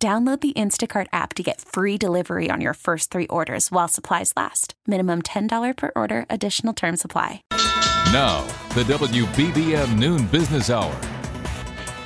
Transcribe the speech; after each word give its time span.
Download 0.00 0.40
the 0.40 0.52
Instacart 0.52 1.08
app 1.12 1.34
to 1.34 1.42
get 1.42 1.60
free 1.60 1.98
delivery 1.98 2.50
on 2.50 2.60
your 2.60 2.74
first 2.74 3.10
three 3.10 3.26
orders 3.26 3.72
while 3.72 3.88
supplies 3.88 4.32
last. 4.36 4.74
Minimum 4.86 5.22
$10 5.22 5.76
per 5.76 5.90
order, 5.96 6.24
additional 6.30 6.72
term 6.72 6.96
supply. 6.96 7.42
Now, 8.12 8.46
the 8.74 8.84
WBBM 8.84 9.98
Noon 9.98 10.24
Business 10.28 10.70
Hour. 10.70 10.96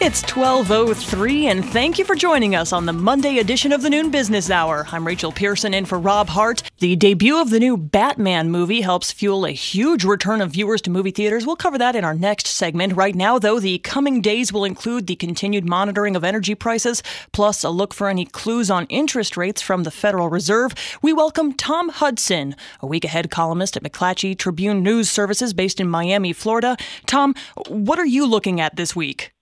It's 0.05 0.20
1203 0.20 1.47
and 1.47 1.65
thank 1.65 1.97
you 1.97 2.05
for 2.05 2.16
joining 2.16 2.56
us 2.56 2.73
on 2.73 2.87
the 2.87 2.93
Monday 2.93 3.38
edition 3.38 3.70
of 3.70 3.83
the 3.83 3.88
Noon 3.88 4.10
Business 4.10 4.51
Hour. 4.51 4.84
I'm 4.91 5.06
Rachel 5.06 5.30
Pearson 5.30 5.73
in 5.73 5.84
for 5.84 5.97
Rob 5.97 6.29
Hart. 6.29 6.65
The 6.80 6.97
debut 6.97 7.41
of 7.41 7.51
the 7.51 7.60
new 7.60 7.77
Batman 7.77 8.51
movie 8.51 8.80
helps 8.80 9.12
fuel 9.12 9.46
a 9.46 9.52
huge 9.52 10.02
return 10.02 10.40
of 10.40 10.51
viewers 10.51 10.82
to 10.82 10.90
movie 10.90 11.12
theaters. 11.12 11.46
We'll 11.46 11.54
cover 11.54 11.79
that 11.79 11.95
in 11.95 12.02
our 12.02 12.15
next 12.15 12.49
segment. 12.49 12.95
Right 12.95 13.15
now, 13.15 13.38
though, 13.38 13.60
the 13.60 13.79
coming 13.79 14.21
days 14.21 14.52
will 14.52 14.65
include 14.65 15.07
the 15.07 15.15
continued 15.15 15.68
monitoring 15.68 16.16
of 16.16 16.24
energy 16.24 16.57
prices, 16.57 17.01
plus 17.30 17.62
a 17.62 17.71
look 17.71 17.95
for 17.95 18.09
any 18.09 18.27
clues 18.27 18.73
on 18.73 18.87
interest 18.87 19.37
rates 19.37 19.62
from 19.62 19.84
the 19.84 19.93
Federal 19.93 20.29
Reserve. 20.29 20.74
We 21.01 21.12
welcome 21.12 21.52
Tom 21.52 21.90
Hudson, 21.90 22.57
a 22.80 22.88
week 22.88 23.05
ahead 23.05 23.30
columnist 23.30 23.77
at 23.77 23.84
McClatchy 23.84 24.37
Tribune 24.37 24.82
News 24.82 25.09
Services 25.09 25.55
based 25.55 25.79
in 25.79 25.87
Miami, 25.87 26.32
Florida. 26.32 26.77
Tom, 27.07 27.37
what 27.68 28.01
are 28.01 28.05
you 28.05 28.27
looking 28.27 28.60
at 28.60 28.74
this 28.74 28.96
week? 28.96 29.32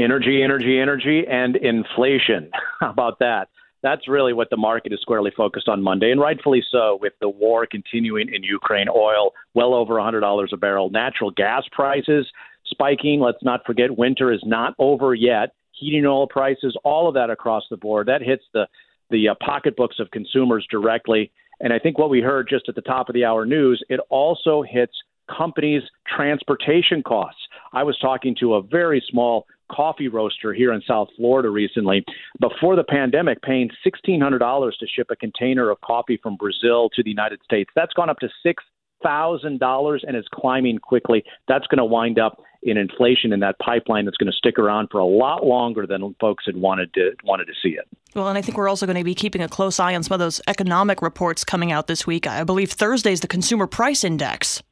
Energy, 0.00 0.42
energy, 0.42 0.78
energy, 0.78 1.24
and 1.28 1.56
inflation. 1.56 2.50
How 2.80 2.90
about 2.90 3.18
that? 3.20 3.48
That's 3.82 4.08
really 4.08 4.32
what 4.32 4.50
the 4.50 4.56
market 4.56 4.92
is 4.92 5.00
squarely 5.00 5.32
focused 5.34 5.68
on 5.68 5.82
Monday, 5.82 6.10
and 6.10 6.20
rightfully 6.20 6.62
so, 6.70 6.98
with 7.00 7.14
the 7.20 7.28
war 7.28 7.66
continuing 7.66 8.32
in 8.32 8.42
Ukraine, 8.42 8.88
oil 8.88 9.32
well 9.54 9.74
over 9.74 9.94
$100 9.94 10.52
a 10.52 10.56
barrel, 10.56 10.90
natural 10.90 11.30
gas 11.30 11.62
prices 11.72 12.26
spiking. 12.66 13.20
Let's 13.20 13.42
not 13.42 13.64
forget, 13.64 13.96
winter 13.96 14.32
is 14.32 14.42
not 14.44 14.74
over 14.78 15.14
yet. 15.14 15.54
Heating 15.72 16.04
oil 16.04 16.26
prices, 16.26 16.76
all 16.84 17.08
of 17.08 17.14
that 17.14 17.30
across 17.30 17.64
the 17.70 17.76
board, 17.76 18.08
that 18.08 18.22
hits 18.22 18.44
the 18.52 18.66
the 19.10 19.28
uh, 19.28 19.34
pocketbooks 19.44 19.96
of 19.98 20.10
consumers 20.12 20.66
directly. 20.70 21.32
And 21.58 21.72
I 21.72 21.78
think 21.78 21.98
what 21.98 22.10
we 22.10 22.20
heard 22.20 22.48
just 22.48 22.68
at 22.68 22.74
the 22.76 22.80
top 22.80 23.08
of 23.08 23.14
the 23.14 23.24
hour 23.24 23.44
news, 23.44 23.82
it 23.88 23.98
also 24.08 24.62
hits 24.62 24.92
companies' 25.36 25.82
transportation 26.06 27.02
costs. 27.02 27.40
I 27.72 27.82
was 27.82 27.98
talking 27.98 28.36
to 28.40 28.54
a 28.54 28.62
very 28.62 29.02
small 29.10 29.46
coffee 29.70 30.08
roaster 30.08 30.52
here 30.52 30.72
in 30.72 30.82
South 30.86 31.08
Florida 31.16 31.50
recently. 31.50 32.04
Before 32.40 32.76
the 32.76 32.84
pandemic, 32.84 33.42
paying 33.42 33.70
$1,600 33.86 34.70
to 34.78 34.86
ship 34.86 35.08
a 35.10 35.16
container 35.16 35.70
of 35.70 35.80
coffee 35.80 36.18
from 36.22 36.36
Brazil 36.36 36.90
to 36.90 37.02
the 37.02 37.10
United 37.10 37.40
States. 37.44 37.70
That's 37.74 37.92
gone 37.92 38.10
up 38.10 38.18
to 38.18 38.28
six 38.42 38.62
thousand 39.02 39.58
dollars 39.60 40.04
and 40.06 40.16
is 40.16 40.26
climbing 40.32 40.78
quickly. 40.78 41.24
That's 41.48 41.66
going 41.66 41.78
to 41.78 41.84
wind 41.84 42.18
up 42.18 42.42
in 42.62 42.76
inflation 42.76 43.32
in 43.32 43.40
that 43.40 43.58
pipeline 43.58 44.04
that's 44.04 44.18
going 44.18 44.30
to 44.30 44.36
stick 44.36 44.58
around 44.58 44.88
for 44.90 44.98
a 44.98 45.06
lot 45.06 45.46
longer 45.46 45.86
than 45.86 46.14
folks 46.20 46.44
had 46.44 46.56
wanted 46.56 46.92
to 46.94 47.12
wanted 47.24 47.46
to 47.46 47.54
see 47.62 47.70
it. 47.70 47.88
Well, 48.14 48.28
and 48.28 48.36
I 48.36 48.42
think 48.42 48.58
we're 48.58 48.68
also 48.68 48.86
going 48.86 48.98
to 48.98 49.04
be 49.04 49.14
keeping 49.14 49.40
a 49.40 49.48
close 49.48 49.80
eye 49.80 49.94
on 49.94 50.02
some 50.02 50.14
of 50.14 50.18
those 50.18 50.40
economic 50.46 51.00
reports 51.00 51.44
coming 51.44 51.72
out 51.72 51.86
this 51.86 52.06
week. 52.06 52.26
I 52.26 52.44
believe 52.44 52.70
Thursday 52.70 53.12
is 53.12 53.20
the 53.20 53.28
consumer 53.28 53.66
price 53.66 54.04
index. 54.04 54.62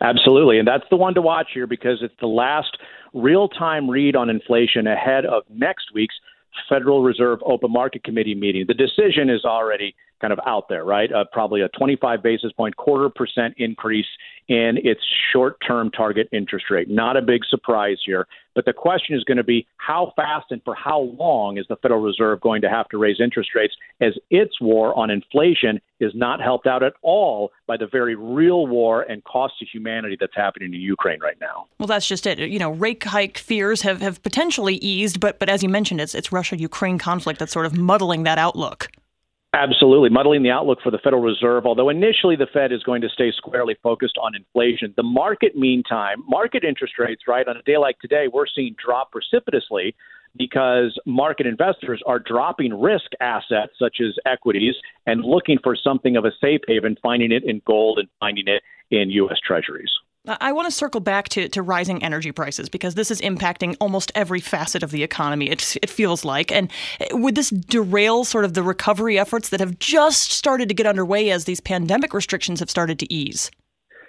Absolutely, 0.00 0.58
and 0.58 0.66
that's 0.66 0.84
the 0.90 0.96
one 0.96 1.14
to 1.14 1.22
watch 1.22 1.48
here 1.54 1.66
because 1.66 1.98
it's 2.02 2.14
the 2.18 2.26
last 2.26 2.76
real 3.14 3.48
time 3.48 3.88
read 3.88 4.16
on 4.16 4.30
inflation 4.30 4.86
ahead 4.86 5.24
of 5.24 5.42
next 5.50 5.86
week's 5.94 6.14
Federal 6.68 7.02
Reserve 7.02 7.38
Open 7.44 7.72
Market 7.72 8.04
Committee 8.04 8.34
meeting. 8.34 8.64
The 8.68 8.74
decision 8.74 9.30
is 9.30 9.44
already 9.44 9.94
kind 10.22 10.32
of 10.32 10.40
out 10.46 10.68
there, 10.70 10.84
right? 10.84 11.12
Uh, 11.12 11.24
probably 11.32 11.60
a 11.60 11.68
25 11.68 12.22
basis 12.22 12.52
point, 12.52 12.76
quarter 12.76 13.10
percent 13.10 13.54
increase 13.58 14.06
in 14.48 14.78
its 14.82 15.00
short 15.32 15.56
term 15.66 15.90
target 15.90 16.28
interest 16.32 16.66
rate. 16.70 16.88
Not 16.88 17.16
a 17.16 17.22
big 17.22 17.42
surprise 17.50 17.98
here. 18.06 18.26
But 18.54 18.66
the 18.66 18.72
question 18.72 19.16
is 19.16 19.24
going 19.24 19.38
to 19.38 19.44
be 19.44 19.66
how 19.78 20.12
fast 20.14 20.46
and 20.50 20.62
for 20.62 20.74
how 20.74 21.00
long 21.18 21.56
is 21.56 21.64
the 21.68 21.76
Federal 21.76 22.00
Reserve 22.00 22.40
going 22.40 22.60
to 22.62 22.68
have 22.68 22.88
to 22.90 22.98
raise 22.98 23.16
interest 23.18 23.50
rates 23.54 23.74
as 24.00 24.12
its 24.30 24.60
war 24.60 24.96
on 24.98 25.10
inflation 25.10 25.80
is 26.00 26.12
not 26.14 26.40
helped 26.42 26.66
out 26.66 26.82
at 26.82 26.92
all 27.02 27.52
by 27.66 27.76
the 27.76 27.86
very 27.86 28.14
real 28.14 28.66
war 28.66 29.02
and 29.02 29.24
cost 29.24 29.54
to 29.60 29.64
humanity 29.64 30.16
that's 30.20 30.36
happening 30.36 30.74
in 30.74 30.80
Ukraine 30.80 31.20
right 31.20 31.40
now. 31.40 31.66
Well, 31.78 31.86
that's 31.86 32.06
just 32.06 32.26
it. 32.26 32.38
You 32.38 32.58
know, 32.58 32.72
rate 32.72 33.02
hike 33.02 33.38
fears 33.38 33.82
have, 33.82 34.02
have 34.02 34.22
potentially 34.22 34.74
eased, 34.76 35.18
but 35.18 35.38
but 35.38 35.48
as 35.48 35.62
you 35.62 35.68
mentioned, 35.68 36.00
it's 36.00 36.14
it's 36.14 36.30
Russia 36.30 36.58
Ukraine 36.58 36.98
conflict 36.98 37.38
that's 37.38 37.52
sort 37.52 37.66
of 37.66 37.76
muddling 37.76 38.24
that 38.24 38.38
outlook. 38.38 38.88
Absolutely, 39.54 40.08
muddling 40.08 40.42
the 40.42 40.50
outlook 40.50 40.78
for 40.82 40.90
the 40.90 40.98
Federal 40.98 41.20
Reserve. 41.20 41.66
Although 41.66 41.90
initially 41.90 42.36
the 42.36 42.46
Fed 42.54 42.72
is 42.72 42.82
going 42.82 43.02
to 43.02 43.08
stay 43.10 43.30
squarely 43.36 43.76
focused 43.82 44.16
on 44.20 44.34
inflation, 44.34 44.94
the 44.96 45.02
market, 45.02 45.54
meantime, 45.54 46.24
market 46.26 46.64
interest 46.64 46.94
rates, 46.98 47.24
right, 47.28 47.46
on 47.46 47.58
a 47.58 47.62
day 47.62 47.76
like 47.76 47.98
today, 47.98 48.28
we're 48.32 48.46
seeing 48.46 48.74
drop 48.82 49.12
precipitously 49.12 49.94
because 50.38 50.98
market 51.04 51.46
investors 51.46 52.02
are 52.06 52.18
dropping 52.18 52.80
risk 52.80 53.10
assets 53.20 53.72
such 53.78 53.98
as 54.00 54.16
equities 54.24 54.74
and 55.06 55.22
looking 55.22 55.58
for 55.62 55.76
something 55.76 56.16
of 56.16 56.24
a 56.24 56.32
safe 56.40 56.62
haven, 56.66 56.96
finding 57.02 57.30
it 57.30 57.44
in 57.44 57.60
gold 57.66 57.98
and 57.98 58.08
finding 58.20 58.48
it 58.48 58.62
in 58.90 59.10
U.S. 59.10 59.36
Treasuries. 59.46 59.90
I 60.26 60.52
want 60.52 60.66
to 60.66 60.70
circle 60.70 61.00
back 61.00 61.28
to, 61.30 61.48
to 61.48 61.62
rising 61.62 62.02
energy 62.04 62.30
prices 62.30 62.68
because 62.68 62.94
this 62.94 63.10
is 63.10 63.20
impacting 63.22 63.76
almost 63.80 64.12
every 64.14 64.38
facet 64.38 64.84
of 64.84 64.92
the 64.92 65.02
economy, 65.02 65.50
it, 65.50 65.76
it 65.82 65.90
feels 65.90 66.24
like. 66.24 66.52
And 66.52 66.70
eh, 67.00 67.08
would 67.10 67.34
this 67.34 67.50
derail 67.50 68.24
sort 68.24 68.44
of 68.44 68.54
the 68.54 68.62
recovery 68.62 69.18
efforts 69.18 69.48
that 69.48 69.58
have 69.58 69.80
just 69.80 70.30
started 70.30 70.68
to 70.68 70.74
get 70.76 70.86
underway 70.86 71.30
as 71.30 71.44
these 71.44 71.58
pandemic 71.58 72.14
restrictions 72.14 72.60
have 72.60 72.70
started 72.70 73.00
to 73.00 73.12
ease? 73.12 73.50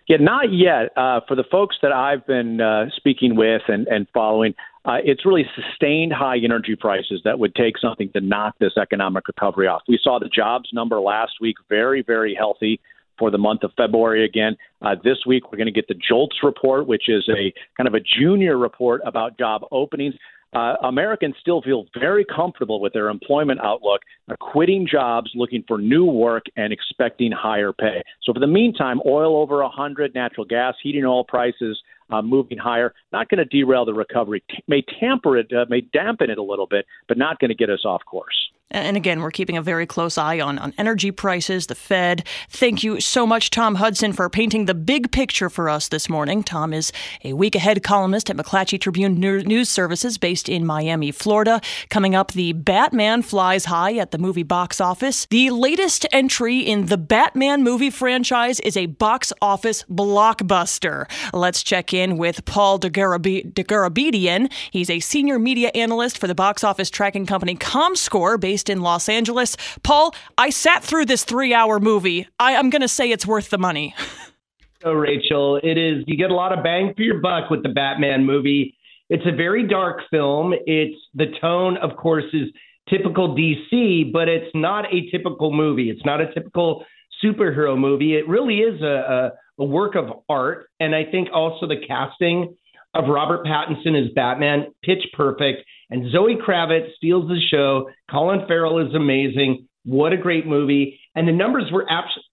Yeah, 0.08 0.18
not 0.18 0.54
yet. 0.54 0.96
Uh, 0.96 1.22
for 1.28 1.36
the 1.36 1.46
folks 1.50 1.78
that 1.82 1.92
I've 1.92 2.28
been 2.28 2.62
uh, 2.62 2.90
speaking 2.96 3.36
with 3.36 3.64
and, 3.68 3.88
and 3.88 4.06
following, 4.14 4.54
uh, 4.86 4.98
it's 5.04 5.26
really 5.26 5.46
sustained 5.56 6.14
high 6.14 6.38
energy 6.38 6.76
prices 6.76 7.22
that 7.24 7.40
would 7.40 7.56
take 7.56 7.80
something 7.80 8.12
to 8.12 8.22
knock 8.22 8.54
this 8.60 8.74
economic 8.80 9.28
recovery 9.28 9.66
off. 9.66 9.82
We 9.88 10.00
saw 10.04 10.20
the 10.20 10.30
jobs 10.30 10.70
number 10.74 11.00
last 11.00 11.34
week, 11.42 11.56
very, 11.70 12.04
very 12.04 12.36
healthy 12.36 12.80
for 13.18 13.32
the 13.32 13.38
month 13.38 13.64
of 13.64 13.72
February 13.78 14.26
again. 14.26 14.56
Uh, 14.82 14.96
this 15.04 15.18
week, 15.26 15.52
we're 15.52 15.58
going 15.58 15.66
to 15.66 15.72
get 15.72 15.88
the 15.88 15.96
JOLTS 15.96 16.38
report, 16.44 16.88
which 16.88 17.10
is 17.10 17.28
a 17.30 17.54
kind 17.78 17.88
of 17.88 17.94
a 17.94 18.00
junior 18.00 18.58
report 18.58 19.02
about 19.06 19.38
job 19.38 19.64
openings. 19.72 20.16
Uh, 20.54 20.76
Americans 20.84 21.34
still 21.42 21.64
feel 21.64 21.86
very 22.00 22.24
comfortable 22.24 22.80
with 22.80 22.94
their 22.94 23.10
employment 23.10 23.60
outlook, 23.64 24.02
uh, 24.30 24.36
quitting 24.40 24.88
jobs, 24.90 25.32
looking 25.34 25.64
for 25.68 25.80
new 25.80 26.06
work, 26.06 26.44
and 26.56 26.72
expecting 26.72 27.32
higher 27.32 27.74
pay. 27.74 28.04
So, 28.22 28.34
for 28.34 28.40
the 28.40 28.48
meantime, 28.48 29.02
oil 29.06 29.36
over 29.36 29.64
100, 29.64 30.14
natural 30.14 30.46
gas, 30.46 30.76
heating 30.84 31.06
oil 31.06 31.24
prices 31.24 31.82
uh, 32.12 32.22
moving 32.22 32.58
higher, 32.58 32.94
not 33.12 33.30
going 33.30 33.40
to 33.40 33.46
derail 33.46 33.86
the 33.86 33.94
recovery. 33.94 34.44
T- 34.50 34.64
may 34.68 34.84
tamper 35.00 35.38
it, 35.38 35.52
uh, 35.52 35.66
may 35.70 35.82
dampen 35.82 36.30
it 36.30 36.38
a 36.38 36.44
little 36.44 36.68
bit, 36.68 36.86
but 37.08 37.18
not 37.18 37.40
going 37.40 37.50
to 37.50 37.56
get 37.56 37.70
us 37.70 37.84
off 37.84 38.02
course. 38.06 38.50
And 38.74 38.98
again, 38.98 39.22
we're 39.22 39.30
keeping 39.30 39.56
a 39.56 39.62
very 39.62 39.86
close 39.86 40.18
eye 40.18 40.40
on, 40.40 40.58
on 40.58 40.74
energy 40.80 41.12
prices, 41.12 41.68
the 41.68 41.76
Fed. 41.76 42.26
Thank 42.50 42.84
you 42.84 43.00
so 43.00 43.28
much, 43.28 43.52
Tom 43.52 43.76
Hudson, 43.76 44.14
for 44.14 44.28
painting 44.30 44.66
the 44.66 44.74
big 44.74 45.12
picture 45.12 45.48
for 45.48 45.70
us 45.70 45.90
this 45.90 46.10
morning. 46.10 46.42
Tom 46.42 46.74
is 46.74 46.92
a 47.24 47.34
week 47.34 47.54
ahead 47.54 47.84
columnist 47.84 48.32
at 48.32 48.36
McClatchy 48.36 48.82
Tribune 48.82 49.20
News 49.20 49.70
Services 49.70 50.18
based 50.18 50.50
in 50.50 50.66
Miami, 50.66 51.12
Florida. 51.12 51.62
Coming 51.90 52.16
up, 52.16 52.32
the 52.32 52.54
Batman 52.54 53.22
flies 53.22 53.66
high 53.66 53.96
at 53.98 54.10
the 54.10 54.18
movie 54.18 54.42
box 54.42 54.82
office. 54.82 55.28
The 55.30 55.52
latest 55.52 56.08
entry 56.12 56.58
in 56.58 56.88
the 56.88 56.98
Batman 56.98 57.62
movie 57.62 57.92
franchise 57.92 58.60
is 58.62 58.76
a 58.76 58.88
box 58.88 59.32
office 59.40 59.84
blockbuster. 59.84 61.08
Let's 61.32 61.62
check 61.62 61.94
in 61.94 62.18
with 62.18 62.44
Paul 62.46 62.80
Dergarabedian. 62.80 64.52
He's 64.72 64.90
a 64.90 65.00
senior 65.00 65.38
media 65.38 65.70
analyst 65.76 66.18
for 66.18 66.26
the 66.26 66.34
box 66.34 66.64
office 66.64 66.90
tracking 66.90 67.28
company 67.28 67.56
ComScore 67.56 68.40
based 68.40 68.63
based 68.64 68.70
in 68.70 68.82
Los 68.82 69.10
Angeles. 69.10 69.58
Paul, 69.84 70.16
I 70.38 70.50
sat 70.50 70.84
through 70.84 71.06
this 71.06 71.24
three 71.24 71.54
hour 71.54 71.80
movie. 71.80 72.28
I, 72.40 72.54
am 72.54 72.70
going 72.70 72.82
to 72.82 72.88
say 72.88 73.12
it's 73.12 73.26
worth 73.26 73.50
the 73.50 73.58
money. 73.58 73.94
so, 74.84 74.94
Rachel, 74.94 75.60
it 75.62 75.78
is. 75.78 76.04
You 76.08 76.18
get 76.18 76.32
a 76.32 76.36
lot 76.36 76.58
of 76.58 76.64
bang 76.64 76.94
for 76.96 77.02
your 77.02 77.20
buck 77.20 77.50
with 77.50 77.64
the 77.64 77.70
Batman 77.70 78.26
movie. 78.26 78.76
It's 79.10 79.26
a 79.26 79.36
very 79.36 79.68
dark 79.68 80.02
film. 80.10 80.54
It's 80.66 80.98
the 81.14 81.26
tone, 81.42 81.78
of 81.78 81.98
course, 81.98 82.24
is 82.34 82.48
typical 82.90 83.36
DC, 83.36 84.12
but 84.14 84.30
it's 84.30 84.52
not 84.56 84.86
a 84.94 85.10
typical 85.12 85.52
movie. 85.52 85.90
It's 85.90 86.06
not 86.06 86.22
a 86.22 86.34
typical 86.34 86.86
superhero 87.24 87.78
movie. 87.78 88.16
It 88.16 88.28
really 88.28 88.60
is 88.60 88.82
a, 88.82 89.32
a, 89.60 89.62
a 89.62 89.66
work 89.66 89.96
of 89.96 90.06
art. 90.30 90.70
And 90.80 90.96
I 90.96 91.04
think 91.04 91.30
also 91.34 91.68
the 91.68 91.78
casting 91.86 92.56
of 92.94 93.06
Robert 93.08 93.46
Pattinson 93.46 94.00
as 94.00 94.12
Batman, 94.14 94.68
pitch 94.84 95.04
perfect. 95.14 95.64
And 95.90 96.12
Zoe 96.12 96.36
Kravitz 96.36 96.96
steals 96.96 97.28
the 97.28 97.40
show. 97.50 97.90
Colin 98.10 98.48
Farrell 98.48 98.80
is 98.80 98.94
amazing. 98.94 99.68
What 99.86 100.14
a 100.14 100.18
great 100.18 100.46
movie. 100.46 101.00
And 101.16 101.28
the 101.28 101.34
numbers 101.34 101.72
were 101.72 101.86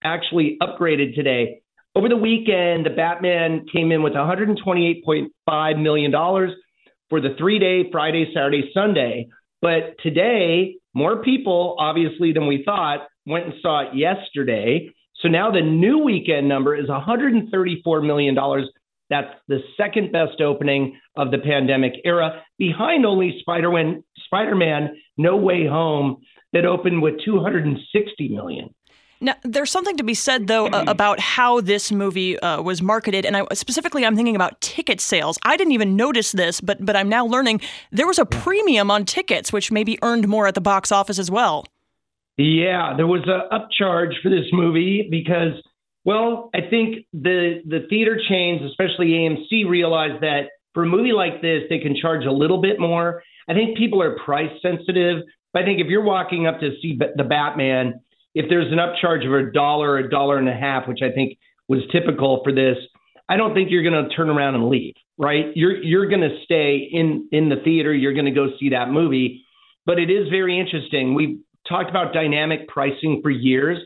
actually 0.05 0.59
upgraded 0.63 1.15
today. 1.15 1.61
Over 1.95 2.09
the 2.09 2.17
weekend, 2.17 2.87
the 2.87 2.91
Batman 2.91 3.67
came 3.73 3.91
in 3.91 4.03
with 4.03 4.13
$128.5 4.13 5.83
million 5.83 6.13
for 7.11 7.21
the 7.21 7.35
three 7.37 7.59
day 7.59 7.91
Friday, 7.91 8.33
Saturday, 8.33 8.71
Sunday. 8.73 9.29
But 9.61 9.97
today, 10.03 10.77
more 10.95 11.23
people, 11.23 11.77
obviously, 11.79 12.33
than 12.33 12.47
we 12.47 12.63
thought, 12.65 13.09
went 13.27 13.47
and 13.47 13.55
saw 13.61 13.81
it 13.81 13.97
yesterday. 13.97 14.91
So 15.21 15.29
now 15.29 15.51
the 15.51 15.61
new 15.61 15.99
weekend 15.99 16.49
number 16.49 16.75
is 16.75 16.87
$134 16.87 18.07
million. 18.07 18.37
That's 19.11 19.35
the 19.49 19.59
second 19.77 20.13
best 20.13 20.41
opening 20.41 20.99
of 21.17 21.31
the 21.33 21.39
pandemic 21.39 21.95
era, 22.05 22.43
behind 22.59 23.05
only 23.05 23.37
Spider-Man, 23.41 24.03
Spider-Man 24.25 24.97
No 25.19 25.37
Way 25.37 25.67
Home 25.67 26.23
that 26.53 26.65
opened 26.65 27.03
with 27.03 27.15
260 27.25 28.29
million. 28.29 28.73
Now, 29.23 29.35
there's 29.43 29.71
something 29.71 29.99
to 29.99 30.03
be 30.03 30.15
said, 30.15 30.47
though, 30.47 30.69
uh, 30.69 30.85
about 30.87 31.21
how 31.21 31.61
this 31.61 31.93
movie 31.93 32.41
uh, 32.41 32.63
was 32.63 32.81
marketed, 32.81 33.27
and 33.27 33.37
I, 33.37 33.45
specifically, 33.53 34.07
I'm 34.07 34.17
thinking 34.17 34.35
about 34.35 34.59
ticket 34.63 34.99
sales. 34.99 35.39
I 35.45 35.59
didn't 35.59 35.73
even 35.73 35.95
notice 35.95 36.33
this, 36.33 36.63
but 36.63 36.83
but 36.85 36.97
I'm 36.97 37.11
now 37.11 37.27
learning 37.27 37.61
there 37.93 38.07
was 38.07 38.19
a 38.19 38.25
premium 38.25 38.91
on 38.91 39.05
tickets, 39.05 39.53
which 39.53 39.71
maybe 39.71 39.99
earned 40.01 40.27
more 40.27 40.47
at 40.47 40.55
the 40.55 40.63
box 40.63 40.91
office 40.91 41.19
as 41.19 41.31
well. 41.31 41.67
Yeah, 42.39 42.95
there 42.97 43.07
was 43.07 43.29
a 43.29 43.55
upcharge 43.55 44.15
for 44.23 44.31
this 44.31 44.47
movie 44.53 45.07
because, 45.11 45.53
well, 46.05 46.51
I 46.55 46.61
think 46.69 47.07
the 47.13 47.61
the 47.67 47.87
theater 47.89 48.21
chains, 48.29 48.63
especially 48.63 49.09
AMC, 49.09 49.69
realized 49.69 50.23
that 50.23 50.49
for 50.75 50.85
a 50.85 50.87
movie 50.87 51.13
like 51.13 51.43
this, 51.43 51.63
they 51.69 51.79
can 51.79 51.97
charge 51.97 52.25
a 52.25 52.33
little 52.33 52.61
bit 52.61 52.79
more. 52.79 53.23
I 53.49 53.55
think 53.55 53.77
people 53.77 54.03
are 54.03 54.17
price 54.25 54.51
sensitive, 54.63 55.23
but 55.53 55.63
I 55.63 55.65
think 55.65 55.81
if 55.81 55.89
you're 55.89 56.05
walking 56.05 56.47
up 56.47 56.61
to 56.61 56.71
see 56.81 56.99
the 57.17 57.25
Batman 57.25 58.01
if 58.35 58.47
there's 58.49 58.73
an 58.73 58.79
upcharge 58.79 59.27
of 59.27 59.33
a 59.33 59.51
dollar, 59.51 59.99
a 59.99 60.09
dollar 60.09 60.39
and 60.39 60.49
a 60.49 60.55
half, 60.55 60.87
which 60.87 61.01
I 61.03 61.11
think 61.11 61.39
was 61.69 61.81
typical 61.91 62.43
for 62.45 62.53
this, 62.53 62.77
I 63.29 63.37
don't 63.37 63.55
think 63.55 63.71
you're 63.71 63.83
going 63.83 64.09
to 64.09 64.15
turn 64.15 64.29
around 64.29 64.55
and 64.57 64.69
leave, 64.69 64.95
right? 65.19 65.47
You're 65.55 65.83
you're 65.83 66.09
going 66.09 66.23
to 66.23 66.37
stay 66.45 66.89
in 66.93 67.29
in 67.33 67.49
the 67.49 67.57
theater. 67.65 67.93
You're 67.93 68.13
going 68.13 68.27
to 68.27 68.33
go 68.33 68.49
see 68.59 68.71
that 68.71 68.91
movie. 68.91 69.45
But 69.87 69.99
it 69.99 70.11
is 70.11 70.29
very 70.29 70.59
interesting. 70.59 71.15
We've 71.15 71.39
talked 71.69 71.91
about 71.91 72.13
dynamic 72.13 72.69
pricing 72.69 73.21
for 73.23 73.31
years 73.31 73.79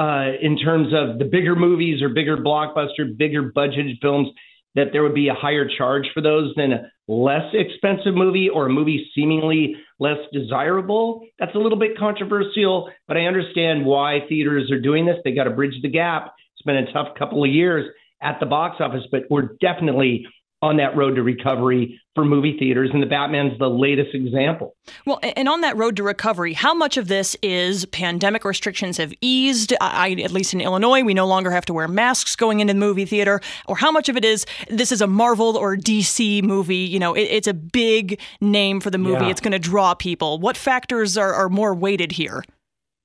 uh, 0.00 0.32
in 0.40 0.56
terms 0.56 0.94
of 0.94 1.18
the 1.18 1.26
bigger 1.26 1.54
movies 1.54 2.00
or 2.00 2.08
bigger 2.08 2.38
blockbuster, 2.38 3.14
bigger 3.18 3.52
budgeted 3.52 4.00
films 4.00 4.28
that 4.74 4.86
there 4.92 5.02
would 5.02 5.14
be 5.14 5.28
a 5.28 5.34
higher 5.34 5.68
charge 5.68 6.06
for 6.14 6.22
those 6.22 6.54
than 6.56 6.72
a 6.72 6.90
less 7.06 7.52
expensive 7.52 8.14
movie 8.14 8.48
or 8.48 8.66
a 8.66 8.70
movie 8.70 9.10
seemingly 9.14 9.74
less 9.98 10.16
desirable. 10.32 11.26
That's 11.38 11.54
a 11.54 11.58
little 11.58 11.78
bit 11.78 11.98
controversial, 11.98 12.88
but 13.06 13.18
I 13.18 13.26
understand 13.26 13.84
why 13.84 14.20
theaters 14.26 14.70
are 14.70 14.80
doing 14.80 15.04
this. 15.04 15.16
They 15.22 15.32
got 15.32 15.44
to 15.44 15.50
bridge 15.50 15.74
the 15.82 15.90
gap. 15.90 16.32
It's 16.54 16.62
been 16.62 16.76
a 16.76 16.92
tough 16.94 17.08
couple 17.18 17.44
of 17.44 17.50
years 17.50 17.86
at 18.22 18.40
the 18.40 18.46
box 18.46 18.76
office, 18.80 19.04
but 19.10 19.24
we're 19.28 19.50
definitely 19.60 20.26
on 20.62 20.76
that 20.76 20.94
road 20.94 21.16
to 21.16 21.22
recovery 21.22 22.00
for 22.14 22.24
movie 22.24 22.56
theaters, 22.58 22.90
and 22.92 23.02
the 23.02 23.06
Batman's 23.06 23.58
the 23.58 23.68
latest 23.68 24.14
example. 24.14 24.76
Well, 25.06 25.18
and 25.22 25.48
on 25.48 25.62
that 25.62 25.76
road 25.76 25.96
to 25.96 26.02
recovery, 26.02 26.52
how 26.52 26.74
much 26.74 26.96
of 26.96 27.08
this 27.08 27.36
is 27.42 27.86
pandemic 27.86 28.44
restrictions 28.44 28.98
have 28.98 29.14
eased? 29.20 29.72
I, 29.80 30.12
at 30.22 30.32
least 30.32 30.52
in 30.52 30.60
Illinois, 30.60 31.02
we 31.02 31.14
no 31.14 31.26
longer 31.26 31.50
have 31.50 31.64
to 31.66 31.72
wear 31.72 31.88
masks 31.88 32.36
going 32.36 32.60
into 32.60 32.74
the 32.74 32.78
movie 32.78 33.06
theater, 33.06 33.40
or 33.66 33.76
how 33.76 33.90
much 33.90 34.08
of 34.08 34.16
it 34.16 34.24
is 34.24 34.44
this 34.68 34.92
is 34.92 35.00
a 35.00 35.06
Marvel 35.06 35.56
or 35.56 35.76
DC 35.76 36.42
movie? 36.42 36.76
You 36.76 36.98
know, 36.98 37.14
it, 37.14 37.22
it's 37.22 37.48
a 37.48 37.54
big 37.54 38.20
name 38.40 38.80
for 38.80 38.90
the 38.90 38.98
movie. 38.98 39.24
Yeah. 39.24 39.30
It's 39.30 39.40
going 39.40 39.52
to 39.52 39.58
draw 39.58 39.94
people. 39.94 40.38
What 40.38 40.56
factors 40.56 41.16
are, 41.16 41.32
are 41.32 41.48
more 41.48 41.74
weighted 41.74 42.12
here? 42.12 42.44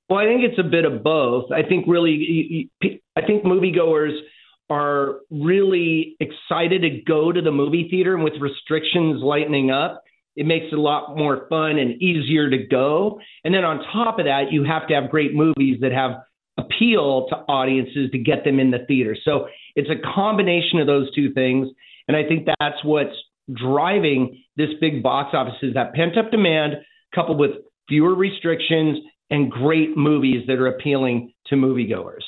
Well, 0.10 0.20
I 0.20 0.26
think 0.26 0.44
it's 0.44 0.60
a 0.60 0.64
bit 0.64 0.86
of 0.86 1.04
both. 1.04 1.52
I 1.52 1.64
think 1.64 1.86
really, 1.88 2.70
I 3.16 3.22
think 3.22 3.44
moviegoers– 3.44 4.18
are 4.70 5.20
really 5.30 6.16
excited 6.20 6.82
to 6.82 7.02
go 7.06 7.32
to 7.32 7.42
the 7.42 7.52
movie 7.52 7.88
theater 7.90 8.16
and 8.16 8.24
with 8.24 8.34
restrictions 8.40 9.22
lightening 9.22 9.72
up 9.72 10.04
it 10.36 10.46
makes 10.46 10.66
it 10.70 10.78
a 10.78 10.82
lot 10.82 11.16
more 11.16 11.48
fun 11.48 11.80
and 11.80 12.02
easier 12.02 12.50
to 12.50 12.58
go. 12.58 13.22
And 13.46 13.54
then 13.54 13.64
on 13.64 13.78
top 13.94 14.20
of 14.20 14.26
that 14.26 14.52
you 14.52 14.66
have 14.66 14.86
to 14.90 14.94
have 14.94 15.10
great 15.10 15.34
movies 15.34 15.78
that 15.80 15.94
have 15.94 16.24
appeal 16.58 17.28
to 17.30 17.36
audiences 17.48 18.12
to 18.12 18.18
get 18.18 18.44
them 18.44 18.60
in 18.60 18.72
the 18.72 18.80
theater. 18.86 19.16
So 19.24 19.48
it's 19.76 19.90
a 19.90 20.14
combination 20.14 20.80
of 20.80 20.88
those 20.88 21.14
two 21.14 21.32
things 21.34 21.70
and 22.08 22.16
i 22.18 22.24
think 22.24 22.48
that's 22.60 22.84
what's 22.84 23.16
driving 23.54 24.42
this 24.56 24.70
big 24.82 25.04
box 25.04 25.30
office 25.34 25.56
is 25.62 25.74
that 25.74 25.94
pent 25.94 26.18
up 26.18 26.32
demand 26.32 26.74
coupled 27.14 27.38
with 27.38 27.52
fewer 27.88 28.16
restrictions 28.16 28.98
and 29.30 29.52
great 29.52 29.96
movies 29.96 30.44
that 30.48 30.60
are 30.60 30.68
appealing 30.68 31.34
to 31.48 31.56
moviegoers 31.56 32.24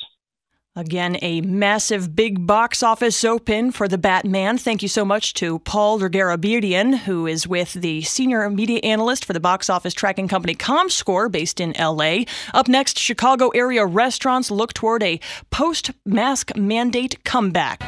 Again, 0.78 1.18
a 1.22 1.40
massive 1.40 2.14
big 2.14 2.46
box 2.46 2.84
office 2.84 3.24
open 3.24 3.72
for 3.72 3.88
the 3.88 3.98
Batman. 3.98 4.58
Thank 4.58 4.80
you 4.80 4.86
so 4.86 5.04
much 5.04 5.34
to 5.34 5.58
Paul 5.58 5.98
Dergarabedian, 5.98 6.98
who 6.98 7.26
is 7.26 7.48
with 7.48 7.72
the 7.72 8.02
senior 8.02 8.48
media 8.48 8.78
analyst 8.84 9.24
for 9.24 9.32
the 9.32 9.40
box 9.40 9.68
office 9.68 9.92
tracking 9.92 10.28
company 10.28 10.54
ComScore 10.54 11.32
based 11.32 11.58
in 11.58 11.74
LA. 11.76 12.26
Up 12.54 12.68
next, 12.68 12.96
Chicago 12.96 13.48
area 13.48 13.84
restaurants 13.84 14.52
look 14.52 14.72
toward 14.72 15.02
a 15.02 15.18
post 15.50 15.90
mask 16.06 16.56
mandate 16.56 17.24
comeback. 17.24 17.82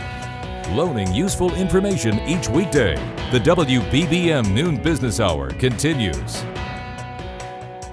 Loaning 0.70 1.14
useful 1.14 1.54
information 1.54 2.18
each 2.28 2.48
weekday. 2.48 2.96
The 3.30 3.38
WBBM 3.38 4.52
Noon 4.52 4.82
Business 4.82 5.20
Hour 5.20 5.50
continues. 5.50 6.42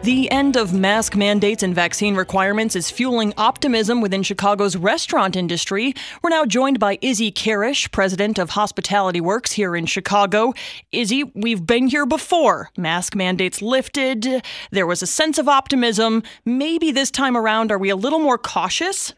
The 0.08 0.32
end 0.32 0.56
of 0.56 0.72
mask 0.72 1.18
mandates 1.18 1.64
and 1.64 1.76
vaccine 1.76 2.16
requirements 2.16 2.78
is 2.78 2.90
fueling 2.90 3.34
optimism 3.38 4.00
within 4.00 4.24
Chicago's 4.24 4.78
restaurant 4.78 5.36
industry. 5.36 5.94
We're 6.22 6.30
now 6.30 6.46
joined 6.46 6.80
by 6.80 6.98
Izzy 7.02 7.30
Kharasch, 7.30 7.92
president 7.92 8.40
of 8.40 8.52
Hospitality 8.52 9.20
Works 9.20 9.52
here 9.52 9.76
in 9.76 9.86
Chicago. 9.86 10.54
Izzy, 10.94 11.26
we've 11.36 11.66
been 11.66 11.88
here 11.88 12.06
before. 12.06 12.70
Mask 12.78 13.18
mandates 13.18 13.62
lifted. 13.62 14.46
There 14.72 14.88
was 14.88 15.04
a 15.04 15.08
sense 15.08 15.38
of 15.38 15.50
optimism. 15.50 16.24
Maybe 16.46 16.94
this 16.94 17.12
time 17.12 17.36
around, 17.36 17.70
are 17.70 17.78
we 17.78 17.90
a 17.90 17.98
little 17.98 18.20
more 18.20 18.38
cautious? 18.38 19.14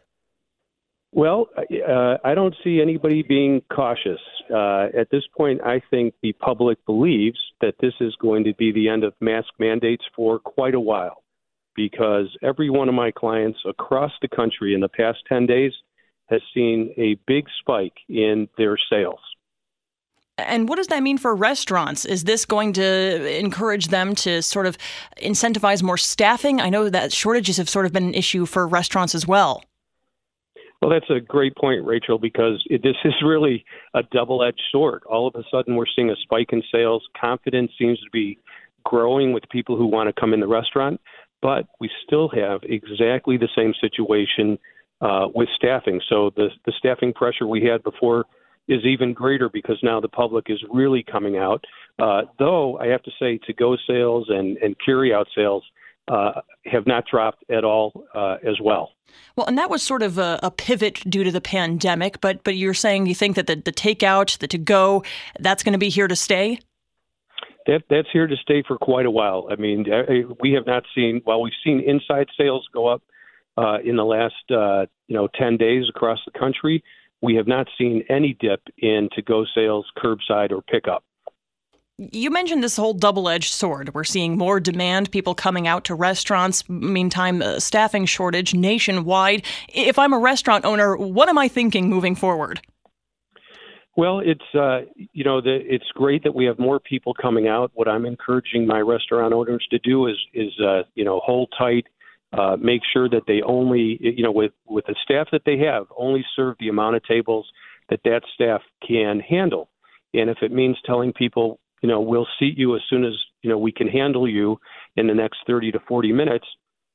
Well, 1.12 1.50
uh, 1.56 2.16
I 2.24 2.34
don't 2.34 2.56
see 2.64 2.80
anybody 2.82 3.22
being 3.22 3.62
cautious. 3.72 4.18
Uh, 4.52 4.88
at 4.98 5.10
this 5.10 5.24
point, 5.36 5.60
I 5.64 5.80
think 5.90 6.14
the 6.22 6.32
public 6.32 6.84
believes 6.86 7.38
that 7.60 7.74
this 7.80 7.94
is 8.00 8.14
going 8.16 8.44
to 8.44 8.54
be 8.54 8.72
the 8.72 8.88
end 8.88 9.04
of 9.04 9.14
mask 9.20 9.48
mandates 9.58 10.04
for 10.14 10.38
quite 10.38 10.74
a 10.74 10.80
while 10.80 11.22
because 11.76 12.26
every 12.42 12.68
one 12.68 12.88
of 12.88 12.94
my 12.94 13.10
clients 13.10 13.58
across 13.66 14.12
the 14.20 14.28
country 14.28 14.74
in 14.74 14.80
the 14.80 14.88
past 14.88 15.18
10 15.28 15.46
days 15.46 15.72
has 16.28 16.40
seen 16.54 16.92
a 16.96 17.16
big 17.26 17.46
spike 17.60 17.96
in 18.08 18.48
their 18.56 18.76
sales. 18.90 19.20
And 20.38 20.68
what 20.68 20.76
does 20.76 20.86
that 20.88 21.02
mean 21.02 21.18
for 21.18 21.34
restaurants? 21.34 22.04
Is 22.04 22.24
this 22.24 22.44
going 22.44 22.72
to 22.74 23.38
encourage 23.38 23.88
them 23.88 24.14
to 24.16 24.42
sort 24.42 24.66
of 24.66 24.78
incentivize 25.22 25.82
more 25.82 25.98
staffing? 25.98 26.60
I 26.60 26.70
know 26.70 26.88
that 26.88 27.12
shortages 27.12 27.56
have 27.58 27.68
sort 27.68 27.86
of 27.86 27.92
been 27.92 28.04
an 28.04 28.14
issue 28.14 28.46
for 28.46 28.66
restaurants 28.66 29.14
as 29.14 29.26
well. 29.26 29.62
Well, 30.80 30.90
that's 30.90 31.10
a 31.10 31.20
great 31.20 31.54
point, 31.56 31.84
Rachel, 31.84 32.18
because 32.18 32.62
it, 32.70 32.82
this 32.82 32.96
is 33.04 33.12
really 33.24 33.64
a 33.94 34.02
double 34.02 34.42
edged 34.42 34.62
sword. 34.72 35.02
All 35.08 35.28
of 35.28 35.34
a 35.34 35.44
sudden, 35.50 35.76
we're 35.76 35.84
seeing 35.94 36.10
a 36.10 36.16
spike 36.22 36.52
in 36.52 36.62
sales. 36.72 37.06
Confidence 37.20 37.70
seems 37.78 37.98
to 38.00 38.10
be 38.10 38.38
growing 38.84 39.32
with 39.32 39.44
people 39.50 39.76
who 39.76 39.86
want 39.86 40.08
to 40.14 40.18
come 40.18 40.32
in 40.32 40.40
the 40.40 40.48
restaurant, 40.48 41.00
but 41.42 41.66
we 41.80 41.90
still 42.06 42.30
have 42.30 42.60
exactly 42.62 43.36
the 43.36 43.48
same 43.54 43.74
situation 43.78 44.58
uh, 45.02 45.28
with 45.34 45.48
staffing. 45.54 46.00
So 46.08 46.30
the, 46.34 46.48
the 46.64 46.72
staffing 46.78 47.12
pressure 47.12 47.46
we 47.46 47.64
had 47.64 47.82
before 47.82 48.24
is 48.68 48.84
even 48.84 49.12
greater 49.12 49.50
because 49.50 49.78
now 49.82 50.00
the 50.00 50.08
public 50.08 50.46
is 50.48 50.62
really 50.72 51.02
coming 51.02 51.36
out. 51.36 51.62
Uh, 51.98 52.22
though 52.38 52.78
I 52.78 52.86
have 52.86 53.02
to 53.02 53.10
say, 53.18 53.38
to 53.46 53.52
go 53.52 53.76
sales 53.86 54.26
and, 54.28 54.56
and 54.58 54.76
carry 54.84 55.12
out 55.12 55.26
sales 55.34 55.64
uh, 56.10 56.40
have 56.66 56.86
not 56.86 57.04
dropped 57.06 57.44
at 57.50 57.64
all 57.64 58.04
uh, 58.14 58.36
as 58.46 58.60
well. 58.60 58.90
Well, 59.36 59.46
and 59.46 59.56
that 59.58 59.70
was 59.70 59.82
sort 59.82 60.02
of 60.02 60.18
a, 60.18 60.40
a, 60.42 60.50
pivot 60.50 61.02
due 61.08 61.22
to 61.22 61.30
the 61.30 61.40
pandemic, 61.40 62.20
but 62.20 62.42
but 62.42 62.56
you're 62.56 62.74
saying 62.74 63.06
you 63.06 63.14
think 63.14 63.36
that 63.36 63.46
the, 63.46 63.56
the 63.56 63.72
takeout, 63.72 64.38
the 64.38 64.48
to 64.48 64.58
go, 64.58 65.04
that's 65.38 65.62
going 65.62 65.72
to 65.72 65.78
be 65.78 65.88
here 65.88 66.08
to 66.08 66.16
stay. 66.16 66.58
That 67.66 67.82
that's 67.88 68.08
here 68.12 68.26
to 68.26 68.36
stay 68.36 68.64
for 68.66 68.76
quite 68.76 69.06
a 69.06 69.10
while. 69.10 69.48
I 69.50 69.56
mean, 69.56 69.86
uh, 69.92 70.34
we 70.40 70.52
have 70.52 70.66
not 70.66 70.84
seen 70.94 71.20
while 71.24 71.40
we've 71.40 71.52
seen 71.64 71.80
inside 71.80 72.26
sales 72.36 72.66
go 72.72 72.88
up 72.88 73.02
uh, 73.56 73.78
in 73.84 73.96
the 73.96 74.04
last 74.04 74.50
uh, 74.50 74.86
you 75.06 75.16
know 75.16 75.28
ten 75.34 75.56
days 75.56 75.84
across 75.88 76.18
the 76.24 76.36
country. 76.36 76.82
We 77.22 77.36
have 77.36 77.46
not 77.46 77.68
seen 77.78 78.02
any 78.08 78.36
dip 78.40 78.62
in 78.78 79.10
to 79.14 79.22
go 79.22 79.44
sales, 79.54 79.86
curbside, 79.96 80.50
or 80.50 80.62
pickup. 80.62 81.04
You 82.00 82.30
mentioned 82.30 82.64
this 82.64 82.78
whole 82.78 82.94
double 82.94 83.28
edged 83.28 83.52
sword. 83.52 83.92
We're 83.92 84.04
seeing 84.04 84.38
more 84.38 84.58
demand, 84.58 85.10
people 85.10 85.34
coming 85.34 85.66
out 85.66 85.84
to 85.84 85.94
restaurants, 85.94 86.66
meantime, 86.66 87.42
uh, 87.42 87.60
staffing 87.60 88.06
shortage 88.06 88.54
nationwide. 88.54 89.44
If 89.68 89.98
I'm 89.98 90.14
a 90.14 90.18
restaurant 90.18 90.64
owner, 90.64 90.96
what 90.96 91.28
am 91.28 91.36
I 91.36 91.48
thinking 91.48 91.90
moving 91.90 92.14
forward? 92.14 92.62
Well, 93.98 94.20
it's 94.20 94.40
uh, 94.54 94.86
you 95.12 95.24
know 95.24 95.42
the, 95.42 95.58
it's 95.62 95.84
great 95.94 96.22
that 96.24 96.34
we 96.34 96.46
have 96.46 96.58
more 96.58 96.80
people 96.80 97.12
coming 97.12 97.48
out. 97.48 97.70
What 97.74 97.86
I'm 97.86 98.06
encouraging 98.06 98.66
my 98.66 98.80
restaurant 98.80 99.34
owners 99.34 99.66
to 99.70 99.78
do 99.78 100.06
is 100.06 100.16
is 100.32 100.58
uh, 100.58 100.84
you 100.94 101.04
know 101.04 101.20
hold 101.22 101.52
tight, 101.58 101.86
uh, 102.32 102.56
make 102.56 102.80
sure 102.90 103.10
that 103.10 103.24
they 103.26 103.42
only 103.42 103.98
you 104.00 104.22
know 104.22 104.32
with 104.32 104.52
with 104.66 104.86
the 104.86 104.94
staff 105.04 105.28
that 105.32 105.42
they 105.44 105.58
have 105.58 105.86
only 105.98 106.24
serve 106.34 106.56
the 106.60 106.68
amount 106.68 106.96
of 106.96 107.04
tables 107.04 107.46
that 107.90 108.00
that 108.04 108.22
staff 108.34 108.62
can 108.86 109.20
handle. 109.20 109.68
And 110.14 110.30
if 110.30 110.38
it 110.40 110.50
means 110.50 110.78
telling 110.86 111.12
people 111.12 111.60
you 111.80 111.88
know 111.88 112.00
we'll 112.00 112.26
seat 112.38 112.58
you 112.58 112.74
as 112.76 112.82
soon 112.88 113.04
as 113.04 113.14
you 113.42 113.50
know 113.50 113.58
we 113.58 113.72
can 113.72 113.88
handle 113.88 114.28
you 114.28 114.58
in 114.96 115.06
the 115.06 115.14
next 115.14 115.38
30 115.46 115.72
to 115.72 115.80
40 115.88 116.12
minutes, 116.12 116.46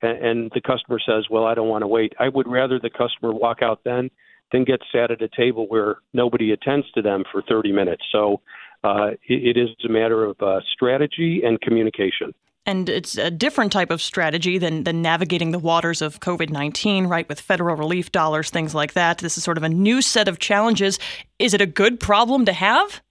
and, 0.02 0.18
and 0.26 0.52
the 0.54 0.62
customer 0.62 1.00
says, 1.00 1.26
well 1.30 1.46
I 1.46 1.56
don't 1.56 1.70
want 1.70 1.84
to 1.84 1.88
wait. 1.88 2.14
I 2.20 2.30
would 2.30 2.48
rather 2.48 2.80
the 2.80 2.90
customer 2.90 3.34
walk 3.34 3.62
out 3.62 3.82
then 3.84 4.10
than 4.52 4.64
get 4.64 4.80
sat 4.92 5.12
at 5.12 5.22
a 5.22 5.30
table 5.30 5.66
where 5.68 5.98
nobody 6.14 6.52
attends 6.52 6.90
to 6.92 7.02
them 7.02 7.24
for 7.32 7.42
30 7.42 7.72
minutes. 7.72 8.04
So 8.12 8.42
uh, 8.84 9.12
it, 9.28 9.58
it 9.58 9.58
is 9.58 9.70
a 9.84 9.92
matter 9.92 10.24
of 10.24 10.38
uh, 10.42 10.60
strategy 10.74 11.42
and 11.44 11.60
communication. 11.62 12.34
And 12.68 12.90
it's 12.90 13.18
a 13.18 13.30
different 13.30 13.72
type 13.72 13.92
of 13.92 14.02
strategy 14.02 14.58
than, 14.58 14.86
than 14.86 15.02
navigating 15.02 15.52
the 15.52 15.60
waters 15.60 16.02
of 16.02 16.20
COVID 16.20 16.50
19, 16.50 17.06
right? 17.06 17.28
With 17.30 17.40
federal 17.40 17.76
relief 17.76 18.12
dollars, 18.12 18.50
things 18.50 18.74
like 18.74 18.94
that. 18.94 19.20
This 19.20 19.38
is 19.38 19.44
sort 19.44 19.58
of 19.58 19.64
a 19.64 19.70
new 19.70 20.02
set 20.02 20.28
of 20.28 20.40
challenges. 20.40 20.98
Is 21.38 21.54
it 21.54 21.62
a 21.62 21.68
good 21.68 22.00
problem 22.00 22.46
to 22.46 22.54
have? 22.54 23.02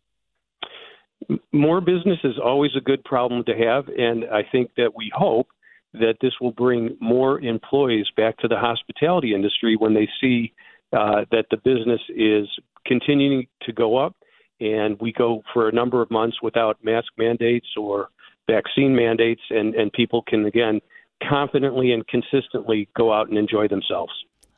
More 1.53 1.81
business 1.81 2.19
is 2.25 2.35
always 2.43 2.73
a 2.77 2.81
good 2.81 3.05
problem 3.05 3.45
to 3.45 3.53
have. 3.53 3.89
And 3.89 4.25
I 4.25 4.43
think 4.51 4.71
that 4.77 4.95
we 4.95 5.11
hope 5.15 5.49
that 5.95 6.17
this 6.21 6.33
will 6.41 6.53
bring 6.53 6.97
more 7.01 7.41
employees 7.41 8.07
back 8.17 8.37
to 8.39 8.49
the 8.49 8.57
hospitality 8.57 9.35
industry 9.35 9.77
when 9.77 9.95
they 9.95 10.09
see 10.21 10.53
uh, 10.93 11.25
that 11.31 11.47
the 11.51 11.57
business 11.57 12.01
is 12.09 12.49
continuing 12.87 13.47
to 13.63 13.73
go 13.73 13.97
up, 13.97 14.15
and 14.61 15.01
we 15.01 15.13
go 15.13 15.43
for 15.53 15.69
a 15.69 15.73
number 15.73 16.03
of 16.03 16.11
months 16.11 16.37
without 16.43 16.83
mask 16.85 17.09
mandates 17.17 17.67
or 17.77 18.09
vaccine 18.49 18.95
mandates, 18.95 19.41
and, 19.51 19.75
and 19.75 19.93
people 19.93 20.23
can 20.23 20.45
again 20.47 20.81
confidently 21.29 21.93
and 21.93 22.07
consistently 22.07 22.89
go 22.97 23.13
out 23.13 23.29
and 23.29 23.39
enjoy 23.39 23.67
themselves. 23.69 24.13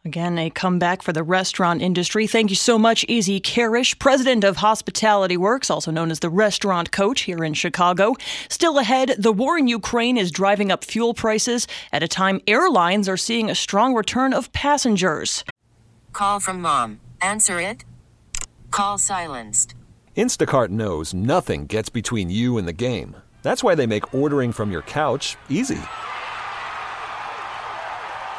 Again, 0.06 0.38
a 0.38 0.50
comeback 0.50 1.02
for 1.02 1.12
the 1.12 1.24
restaurant 1.24 1.82
industry. 1.82 2.28
Thank 2.28 2.50
you 2.50 2.54
so 2.54 2.78
much, 2.78 3.04
Izzy 3.08 3.40
Kharasch, 3.40 3.98
president 3.98 4.44
of 4.44 4.58
Hospitality 4.58 5.36
Works, 5.36 5.68
also 5.68 5.90
known 5.90 6.12
as 6.12 6.20
the 6.20 6.30
restaurant 6.30 6.92
coach 6.92 7.22
here 7.22 7.42
in 7.42 7.54
Chicago. 7.54 8.14
Still 8.48 8.78
ahead, 8.78 9.16
the 9.18 9.32
war 9.32 9.58
in 9.58 9.66
Ukraine 9.66 10.16
is 10.16 10.30
driving 10.30 10.70
up 10.70 10.84
fuel 10.84 11.12
prices 11.12 11.66
at 11.92 12.04
a 12.04 12.08
time 12.08 12.40
airlines 12.46 13.08
are 13.08 13.16
seeing 13.16 13.50
a 13.50 13.54
strong 13.56 13.96
return 13.96 14.32
of 14.32 14.52
passengers. 14.52 15.42
Call 16.12 16.38
from 16.38 16.60
mom. 16.60 17.00
Answer 17.20 17.60
it. 17.60 17.84
Call 18.70 18.98
silenced. 18.98 19.74
Instacart 20.16 20.68
knows 20.68 21.14
nothing 21.14 21.66
gets 21.66 21.88
between 21.88 22.30
you 22.30 22.58
and 22.58 22.68
the 22.68 22.72
game. 22.72 23.16
That's 23.42 23.64
why 23.64 23.74
they 23.74 23.88
make 23.88 24.14
ordering 24.14 24.52
from 24.52 24.70
your 24.70 24.82
couch 24.82 25.36
easy. 25.48 25.80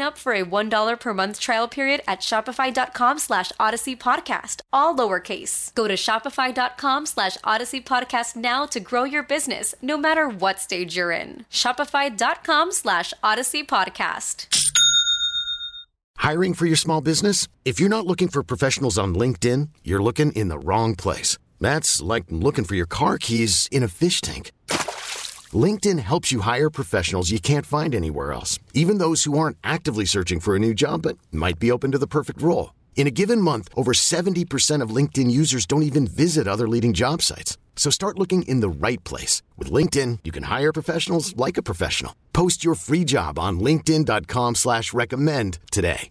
up 0.00 0.16
for 0.16 0.32
a 0.32 0.44
$1 0.44 1.00
per 1.00 1.12
month 1.12 1.40
trial 1.40 1.68
period 1.68 2.00
at 2.06 2.20
shopify.com 2.20 3.18
slash 3.18 3.52
odyssey 3.58 3.96
podcast, 3.96 4.60
all 4.72 4.96
lowercase. 4.96 5.74
Go 5.74 5.88
to 5.88 5.94
shopify.com 5.94 7.06
slash 7.06 7.36
odyssey 7.44 7.80
podcast 7.80 8.36
now 8.36 8.64
to 8.66 8.80
grow 8.80 9.02
your 9.04 9.24
business, 9.24 9.74
no 9.82 9.98
matter 9.98 10.28
what 10.28 10.60
stage 10.60 10.96
you're 10.96 11.10
in. 11.10 11.44
Shopify.com 11.50 12.72
slash 12.72 13.12
odyssey 13.22 13.64
podcast. 13.64 14.46
Hiring 16.18 16.54
for 16.54 16.66
your 16.66 16.76
small 16.76 17.00
business? 17.00 17.48
If 17.64 17.80
you're 17.80 17.88
not 17.88 18.06
looking 18.06 18.28
for 18.28 18.44
professionals 18.44 18.96
on 18.96 19.14
LinkedIn, 19.16 19.70
you're 19.82 20.02
looking 20.02 20.30
in 20.32 20.46
the 20.48 20.58
wrong 20.58 20.94
place. 20.94 21.36
That's 21.60 22.00
like 22.00 22.24
looking 22.30 22.64
for 22.64 22.76
your 22.76 22.86
car 22.86 23.18
keys 23.18 23.68
in 23.72 23.82
a 23.82 23.88
fish 23.88 24.20
tank. 24.20 24.52
LinkedIn 25.54 25.98
helps 25.98 26.30
you 26.30 26.40
hire 26.40 26.70
professionals 26.70 27.32
you 27.32 27.40
can't 27.40 27.66
find 27.66 27.94
anywhere 27.94 28.32
else, 28.32 28.60
even 28.72 28.98
those 28.98 29.24
who 29.24 29.36
aren't 29.36 29.56
actively 29.64 30.04
searching 30.04 30.38
for 30.38 30.54
a 30.54 30.60
new 30.60 30.72
job 30.72 31.02
but 31.02 31.18
might 31.32 31.58
be 31.58 31.72
open 31.72 31.90
to 31.90 31.98
the 31.98 32.06
perfect 32.06 32.40
role. 32.40 32.72
In 32.94 33.08
a 33.08 33.10
given 33.10 33.40
month, 33.40 33.68
over 33.74 33.92
70% 33.92 34.80
of 34.80 34.94
LinkedIn 34.94 35.30
users 35.30 35.66
don't 35.66 35.82
even 35.82 36.06
visit 36.06 36.46
other 36.46 36.68
leading 36.68 36.92
job 36.92 37.20
sites. 37.20 37.58
So 37.74 37.90
start 37.90 38.18
looking 38.18 38.42
in 38.44 38.60
the 38.60 38.68
right 38.68 39.02
place. 39.02 39.42
With 39.58 39.72
LinkedIn, 39.72 40.20
you 40.22 40.30
can 40.30 40.44
hire 40.44 40.72
professionals 40.72 41.34
like 41.36 41.56
a 41.56 41.62
professional. 41.62 42.14
Post 42.32 42.64
your 42.64 42.76
free 42.76 43.04
job 43.04 43.38
on 43.40 43.58
linkedin.com 43.58 44.54
slash 44.54 44.94
recommend 44.94 45.58
today. 45.72 46.10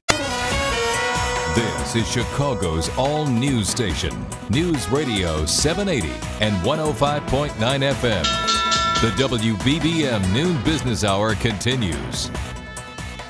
This 1.56 1.96
is 1.96 2.10
Chicago's 2.10 2.90
all 2.98 3.26
news 3.28 3.68
station, 3.68 4.26
News 4.50 4.88
Radio 4.90 5.46
780 5.46 6.10
and 6.40 6.56
105.9 6.66 7.50
FM. 7.50 8.61
The 9.02 9.08
WBBM 9.14 10.32
Noon 10.32 10.64
Business 10.64 11.04
Hour 11.04 11.34
continues. 11.34 12.30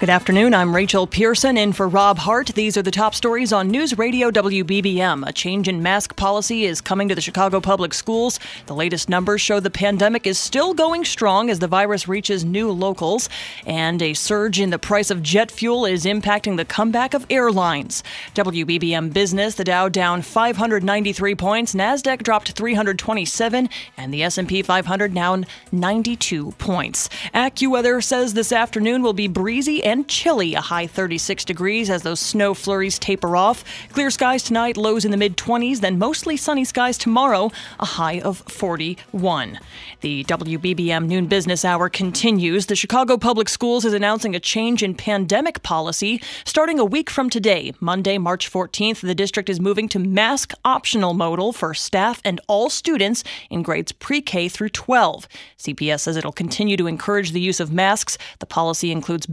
Good 0.02 0.10
afternoon. 0.10 0.56
I'm 0.56 0.76
Rachel 0.76 1.06
Pearson 1.06 1.58
in 1.58 1.74
for 1.74 1.88
Rob 1.88 2.18
Hart. 2.18 2.48
These 2.56 2.76
are 2.76 2.82
the 2.82 2.90
top 2.90 3.14
stories 3.14 3.54
on 3.54 3.68
News 3.68 4.00
Radio 4.00 4.32
WBBM. 4.32 5.28
A 5.28 5.32
change 5.32 5.68
in 5.68 5.84
mask 5.84 6.16
policy 6.16 6.66
is 6.66 6.82
coming 6.82 7.08
to 7.08 7.14
the 7.14 7.22
Chicago 7.22 7.62
public 7.62 7.94
schools. 7.94 8.40
The 8.66 8.74
latest 8.74 9.10
numbers 9.10 9.42
show 9.42 9.60
the 9.60 9.70
pandemic 9.70 10.26
is 10.26 10.40
still 10.40 10.74
going 10.74 11.06
strong 11.06 11.52
as 11.52 11.60
the 11.60 11.68
virus 11.68 12.08
reaches 12.08 12.44
new 12.44 12.72
locals, 12.72 13.30
and 13.68 14.02
a 14.02 14.16
surge 14.16 14.60
in 14.60 14.72
the 14.72 14.80
price 14.80 15.12
of 15.12 15.22
jet 15.22 15.52
fuel 15.52 15.86
is 15.86 16.06
impacting 16.06 16.58
the 16.58 16.66
comeback 16.66 17.14
of 17.14 17.28
airlines. 17.30 18.04
WBBM 18.34 19.14
Business, 19.14 19.54
the 19.54 19.64
Dow 19.64 19.88
down 19.88 20.24
593 20.24 21.36
points, 21.36 21.76
Nasdaq 21.76 22.24
dropped 22.24 22.54
327, 22.54 23.70
and 23.98 24.12
the 24.12 24.24
S&P 24.24 24.64
500 24.64 25.14
down 25.14 25.46
92 25.72 26.54
points. 26.54 27.08
AccuWeather 27.36 28.04
says 28.04 28.34
this 28.34 28.52
afternoon 28.52 29.04
will 29.04 29.14
be 29.14 29.28
breezy 29.28 29.91
and 29.92 30.08
chilly, 30.08 30.56
a 30.56 30.62
high 30.62 30.88
36 30.88 31.44
degrees 31.44 31.90
as 31.90 32.04
those 32.04 32.22
snow 32.22 32.54
flurries 32.54 32.98
taper 32.98 33.36
off. 33.36 33.66
Clear 33.90 34.10
skies 34.10 34.42
tonight, 34.42 34.78
lows 34.78 35.04
in 35.04 35.12
the 35.12 35.18
mid 35.18 35.36
20s, 35.36 35.82
then 35.82 36.00
mostly 36.00 36.38
sunny 36.38 36.64
skies 36.64 36.98
tomorrow, 36.98 37.52
a 37.78 37.86
high 37.86 38.22
of 38.22 38.38
41. 38.48 39.60
The 40.00 40.24
WBBM 40.24 41.08
noon 41.08 41.28
business 41.28 41.66
hour 41.66 41.90
continues. 41.90 42.68
The 42.68 42.76
Chicago 42.76 43.18
Public 43.18 43.50
Schools 43.50 43.84
is 43.84 43.94
announcing 43.94 44.34
a 44.34 44.40
change 44.40 44.82
in 44.82 44.96
pandemic 44.96 45.62
policy 45.62 46.22
starting 46.46 46.80
a 46.80 46.86
week 46.86 47.10
from 47.10 47.30
today, 47.30 47.74
Monday, 47.82 48.18
March 48.18 48.50
14th. 48.50 49.02
The 49.02 49.14
district 49.14 49.50
is 49.50 49.60
moving 49.60 49.90
to 49.90 50.00
mask 50.00 50.54
optional 50.64 51.14
modal 51.14 51.52
for 51.52 51.74
staff 51.74 52.22
and 52.24 52.40
all 52.48 52.70
students 52.70 53.26
in 53.50 53.62
grades 53.62 53.92
pre 53.92 54.22
K 54.22 54.48
through 54.48 54.70
12. 54.70 55.28
CPS 55.58 56.00
says 56.00 56.16
it'll 56.16 56.32
continue 56.32 56.78
to 56.78 56.88
encourage 56.88 57.32
the 57.32 57.42
use 57.42 57.60
of 57.60 57.74
masks. 57.74 58.18
The 58.40 58.46
policy 58.46 58.92
includes 58.92 59.26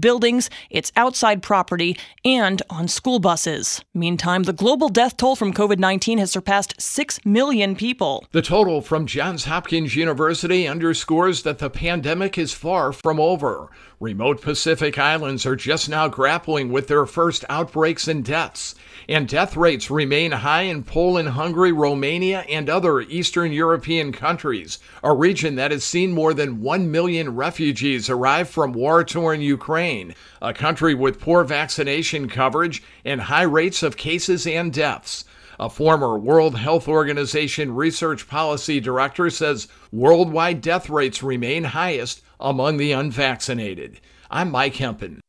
its 0.70 0.92
outside 0.96 1.42
property, 1.42 1.96
and 2.24 2.62
on 2.70 2.88
school 2.88 3.18
buses. 3.18 3.84
Meantime, 3.94 4.44
the 4.44 4.52
global 4.52 4.88
death 4.88 5.16
toll 5.16 5.36
from 5.36 5.52
COVID 5.52 5.78
19 5.78 6.18
has 6.18 6.30
surpassed 6.30 6.80
6 6.80 7.24
million 7.24 7.74
people. 7.76 8.26
The 8.32 8.42
total 8.42 8.80
from 8.80 9.06
Johns 9.06 9.44
Hopkins 9.44 9.96
University 9.96 10.66
underscores 10.66 11.42
that 11.42 11.58
the 11.58 11.70
pandemic 11.70 12.38
is 12.38 12.52
far 12.52 12.92
from 12.92 13.20
over. 13.20 13.70
Remote 14.00 14.40
Pacific 14.40 14.98
islands 14.98 15.44
are 15.44 15.56
just 15.56 15.88
now 15.88 16.06
grappling 16.06 16.70
with 16.70 16.86
their 16.86 17.04
first 17.04 17.44
outbreaks 17.48 18.06
and 18.06 18.24
deaths, 18.24 18.74
and 19.08 19.28
death 19.28 19.56
rates 19.56 19.90
remain 19.90 20.32
high 20.32 20.62
in 20.62 20.82
Poland, 20.82 21.30
Hungary, 21.30 21.72
Romania, 21.72 22.40
and 22.48 22.70
other 22.70 23.00
Eastern 23.00 23.52
European 23.52 24.12
countries, 24.12 24.78
a 25.04 25.14
region 25.14 25.56
that 25.56 25.70
has 25.70 25.84
seen 25.84 26.12
more 26.12 26.32
than 26.32 26.62
1 26.62 26.90
million 26.90 27.34
refugees 27.34 28.08
arrive 28.08 28.48
from 28.48 28.72
war 28.72 29.04
torn 29.04 29.40
Ukraine, 29.40 30.14
a 30.40 30.54
country 30.54 30.94
with 30.94 31.20
poor 31.20 31.44
vaccination 31.44 32.28
coverage 32.28 32.82
and 33.04 33.20
high 33.22 33.42
rates 33.42 33.82
of 33.82 33.96
cases 33.96 34.46
and 34.46 34.72
deaths. 34.72 35.24
A 35.60 35.68
former 35.68 36.16
World 36.16 36.56
Health 36.56 36.86
Organization 36.86 37.74
research 37.74 38.28
policy 38.28 38.78
director 38.78 39.28
says 39.28 39.66
worldwide 39.90 40.60
death 40.60 40.88
rates 40.88 41.22
remain 41.22 41.64
highest 41.64 42.22
among 42.38 42.76
the 42.76 42.92
unvaccinated. 42.92 44.00
I'm 44.30 44.52
Mike 44.52 44.76
Hempen. 44.76 45.20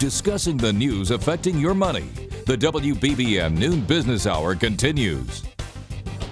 Discussing 0.00 0.56
the 0.56 0.72
news 0.72 1.10
affecting 1.10 1.58
your 1.58 1.74
money. 1.74 2.08
The 2.46 2.56
WBBM 2.56 3.54
Noon 3.54 3.82
Business 3.82 4.26
Hour 4.26 4.54
continues. 4.54 5.42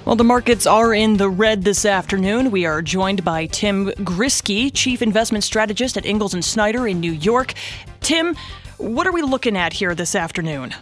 Well, 0.06 0.16
the 0.16 0.24
markets 0.24 0.66
are 0.66 0.94
in 0.94 1.18
the 1.18 1.28
red 1.28 1.64
this 1.64 1.84
afternoon. 1.84 2.50
We 2.50 2.64
are 2.64 2.80
joined 2.80 3.26
by 3.26 3.44
Tim 3.44 3.88
Ghriskey, 3.88 4.70
Chief 4.72 5.02
Investment 5.02 5.44
Strategist 5.44 5.98
at 5.98 6.06
Ingalls 6.06 6.32
and 6.32 6.42
Snyder 6.42 6.88
in 6.88 6.98
New 6.98 7.12
York. 7.12 7.52
Tim, 8.00 8.34
what 8.78 9.06
are 9.06 9.12
we 9.12 9.20
looking 9.20 9.54
at 9.54 9.74
here 9.74 9.94
this 9.94 10.14
afternoon? 10.14 10.74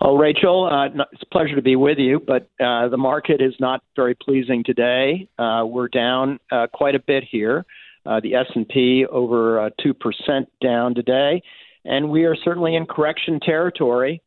Well, 0.00 0.18
Rachel, 0.18 0.66
uh, 0.66 0.86
it's 1.12 1.22
a 1.22 1.26
pleasure 1.26 1.54
to 1.54 1.62
be 1.62 1.76
with 1.76 1.98
you, 1.98 2.18
but 2.18 2.50
uh, 2.58 2.88
the 2.88 2.96
market 2.96 3.40
is 3.40 3.54
not 3.60 3.84
very 3.94 4.16
pleasing 4.16 4.64
today. 4.64 5.28
Uh, 5.38 5.62
we're 5.64 5.86
down 5.86 6.40
uh, 6.50 6.66
quite 6.72 6.96
a 6.96 7.00
bit 7.00 7.22
here. 7.22 7.64
Uh, 8.06 8.20
the 8.20 8.34
S&P 8.34 9.04
over 9.06 9.60
uh, 9.60 9.70
two 9.82 9.92
percent 9.92 10.48
down 10.62 10.94
today, 10.94 11.42
and 11.84 12.10
we 12.10 12.24
are 12.24 12.36
certainly 12.44 12.74
in 12.74 12.86
correction 12.86 13.40
territory. 13.40 14.22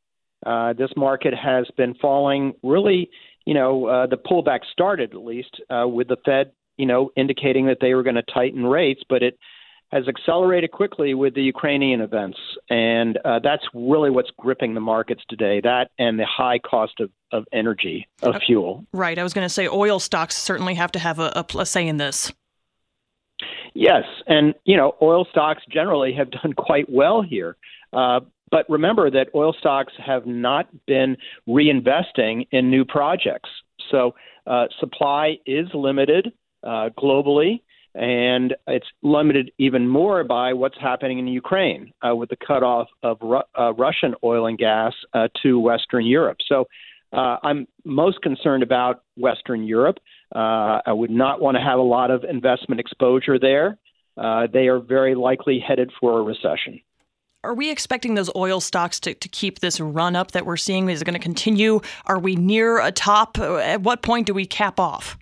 this 0.77 0.91
market 0.95 1.33
has 1.33 1.65
been 1.75 1.95
falling 1.95 2.53
really 2.61 3.09
you 3.45 3.53
know, 3.53 3.87
uh, 3.87 4.07
the 4.07 4.17
pullback 4.17 4.59
started 4.71 5.13
at 5.13 5.23
least 5.23 5.61
uh, 5.69 5.87
with 5.87 6.07
the 6.07 6.17
Fed, 6.25 6.51
you 6.77 6.85
know, 6.85 7.11
indicating 7.15 7.67
that 7.67 7.77
they 7.81 7.93
were 7.93 8.03
going 8.03 8.15
to 8.15 8.23
tighten 8.33 8.65
rates, 8.65 9.01
but 9.09 9.21
it 9.21 9.37
has 9.91 10.07
accelerated 10.07 10.71
quickly 10.71 11.13
with 11.13 11.35
the 11.35 11.43
Ukrainian 11.43 12.01
events, 12.01 12.37
and 12.69 13.19
uh, 13.23 13.39
that's 13.43 13.63
really 13.75 14.09
what's 14.09 14.31
gripping 14.39 14.73
the 14.73 14.79
markets 14.79 15.21
today. 15.29 15.61
That 15.61 15.91
and 15.99 16.19
the 16.19 16.25
high 16.25 16.57
cost 16.57 16.99
of, 16.99 17.11
of 17.31 17.45
energy, 17.53 18.07
of 18.23 18.35
fuel. 18.43 18.85
Right. 18.91 19.19
I 19.19 19.23
was 19.23 19.33
going 19.33 19.45
to 19.45 19.53
say 19.53 19.67
oil 19.67 19.99
stocks 19.99 20.35
certainly 20.35 20.73
have 20.75 20.91
to 20.93 20.99
have 20.99 21.19
a, 21.19 21.45
a 21.45 21.65
say 21.65 21.87
in 21.87 21.97
this. 21.97 22.31
Yes, 23.73 24.03
and 24.27 24.53
you 24.65 24.77
know, 24.77 24.95
oil 25.01 25.25
stocks 25.29 25.63
generally 25.69 26.13
have 26.13 26.31
done 26.31 26.53
quite 26.57 26.89
well 26.89 27.21
here. 27.21 27.57
Uh, 27.91 28.21
but 28.51 28.69
remember 28.69 29.09
that 29.09 29.29
oil 29.33 29.53
stocks 29.57 29.93
have 29.97 30.27
not 30.27 30.67
been 30.85 31.17
reinvesting 31.47 32.47
in 32.51 32.69
new 32.69 32.85
projects. 32.85 33.49
So 33.89 34.13
uh, 34.45 34.65
supply 34.79 35.37
is 35.47 35.67
limited 35.73 36.31
uh, 36.63 36.89
globally, 36.97 37.61
and 37.95 38.55
it's 38.67 38.85
limited 39.01 39.51
even 39.57 39.87
more 39.87 40.23
by 40.23 40.53
what's 40.53 40.77
happening 40.79 41.17
in 41.19 41.27
Ukraine 41.27 41.93
uh, 42.07 42.15
with 42.15 42.29
the 42.29 42.35
cutoff 42.35 42.87
of 43.01 43.17
Ru- 43.21 43.41
uh, 43.57 43.73
Russian 43.73 44.13
oil 44.23 44.45
and 44.45 44.57
gas 44.57 44.93
uh, 45.13 45.29
to 45.41 45.59
Western 45.59 46.05
Europe. 46.05 46.37
So 46.47 46.65
uh, 47.11 47.37
I'm 47.43 47.67
most 47.85 48.21
concerned 48.21 48.63
about 48.63 49.03
Western 49.17 49.63
Europe. 49.63 49.97
I 50.33 50.93
would 50.93 51.11
not 51.11 51.41
want 51.41 51.55
to 51.55 51.61
have 51.61 51.79
a 51.79 51.83
lot 51.83 52.11
of 52.11 52.23
investment 52.23 52.79
exposure 52.79 53.39
there. 53.39 53.77
they 54.17 54.67
are 54.67 54.79
very 54.79 55.15
likely 55.15 55.59
headed 55.59 55.91
for 55.99 56.19
a 56.19 56.23
recession. 56.23 56.79
Are 57.45 57.53
we 57.53 57.69
expecting 57.69 58.15
those 58.15 58.29
oil 58.37 58.61
stocks 58.61 59.01
to, 59.01 59.13
to 59.13 59.27
keep 59.27 59.59
this 59.59 59.81
run 59.81 60.15
up 60.15 60.31
that 60.31 60.45
we're 60.45 60.55
seeing? 60.55 60.89
Is 60.89 61.01
it 61.01 61.05
going 61.05 61.13
to 61.13 61.19
continue? 61.19 61.81
Are 62.05 62.17
we 62.17 62.37
near 62.37 62.79
a 62.79 62.89
top? 62.89 63.37
At 63.37 63.81
what 63.81 64.01
point 64.01 64.27
do 64.27 64.33
we 64.33 64.45
cap 64.45 64.79
off? 64.79 65.17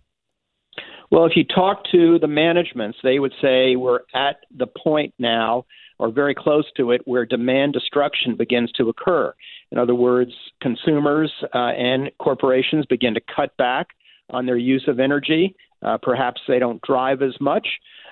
Well, 1.09 1.25
if 1.25 1.33
you 1.35 1.43
talk 1.43 1.83
to 1.91 2.19
the 2.19 2.27
managements, 2.27 2.99
they 3.03 3.17
would 3.17 3.33
say 3.41 3.75
we're 3.75 4.01
at 4.13 4.37
the 4.55 4.67
point 4.67 5.15
now, 5.17 5.65
or 5.97 6.11
very 6.11 6.35
close 6.35 6.65
to 6.77 6.91
it, 6.91 7.01
where 7.05 7.25
demand 7.25 7.73
destruction 7.73 8.35
begins 8.37 8.71
to 8.73 8.87
occur. 8.87 9.33
In 9.71 9.79
other 9.79 9.95
words, 9.95 10.31
consumers 10.61 11.31
uh, 11.53 11.57
and 11.57 12.11
corporations 12.19 12.85
begin 12.85 13.15
to 13.15 13.21
cut 13.35 13.57
back 13.57 13.87
on 14.31 14.45
their 14.45 14.57
use 14.57 14.85
of 14.87 14.99
energy. 14.99 15.55
Uh, 15.83 15.97
perhaps 16.01 16.41
they 16.47 16.59
don't 16.59 16.81
drive 16.81 17.21
as 17.21 17.39
much, 17.39 17.67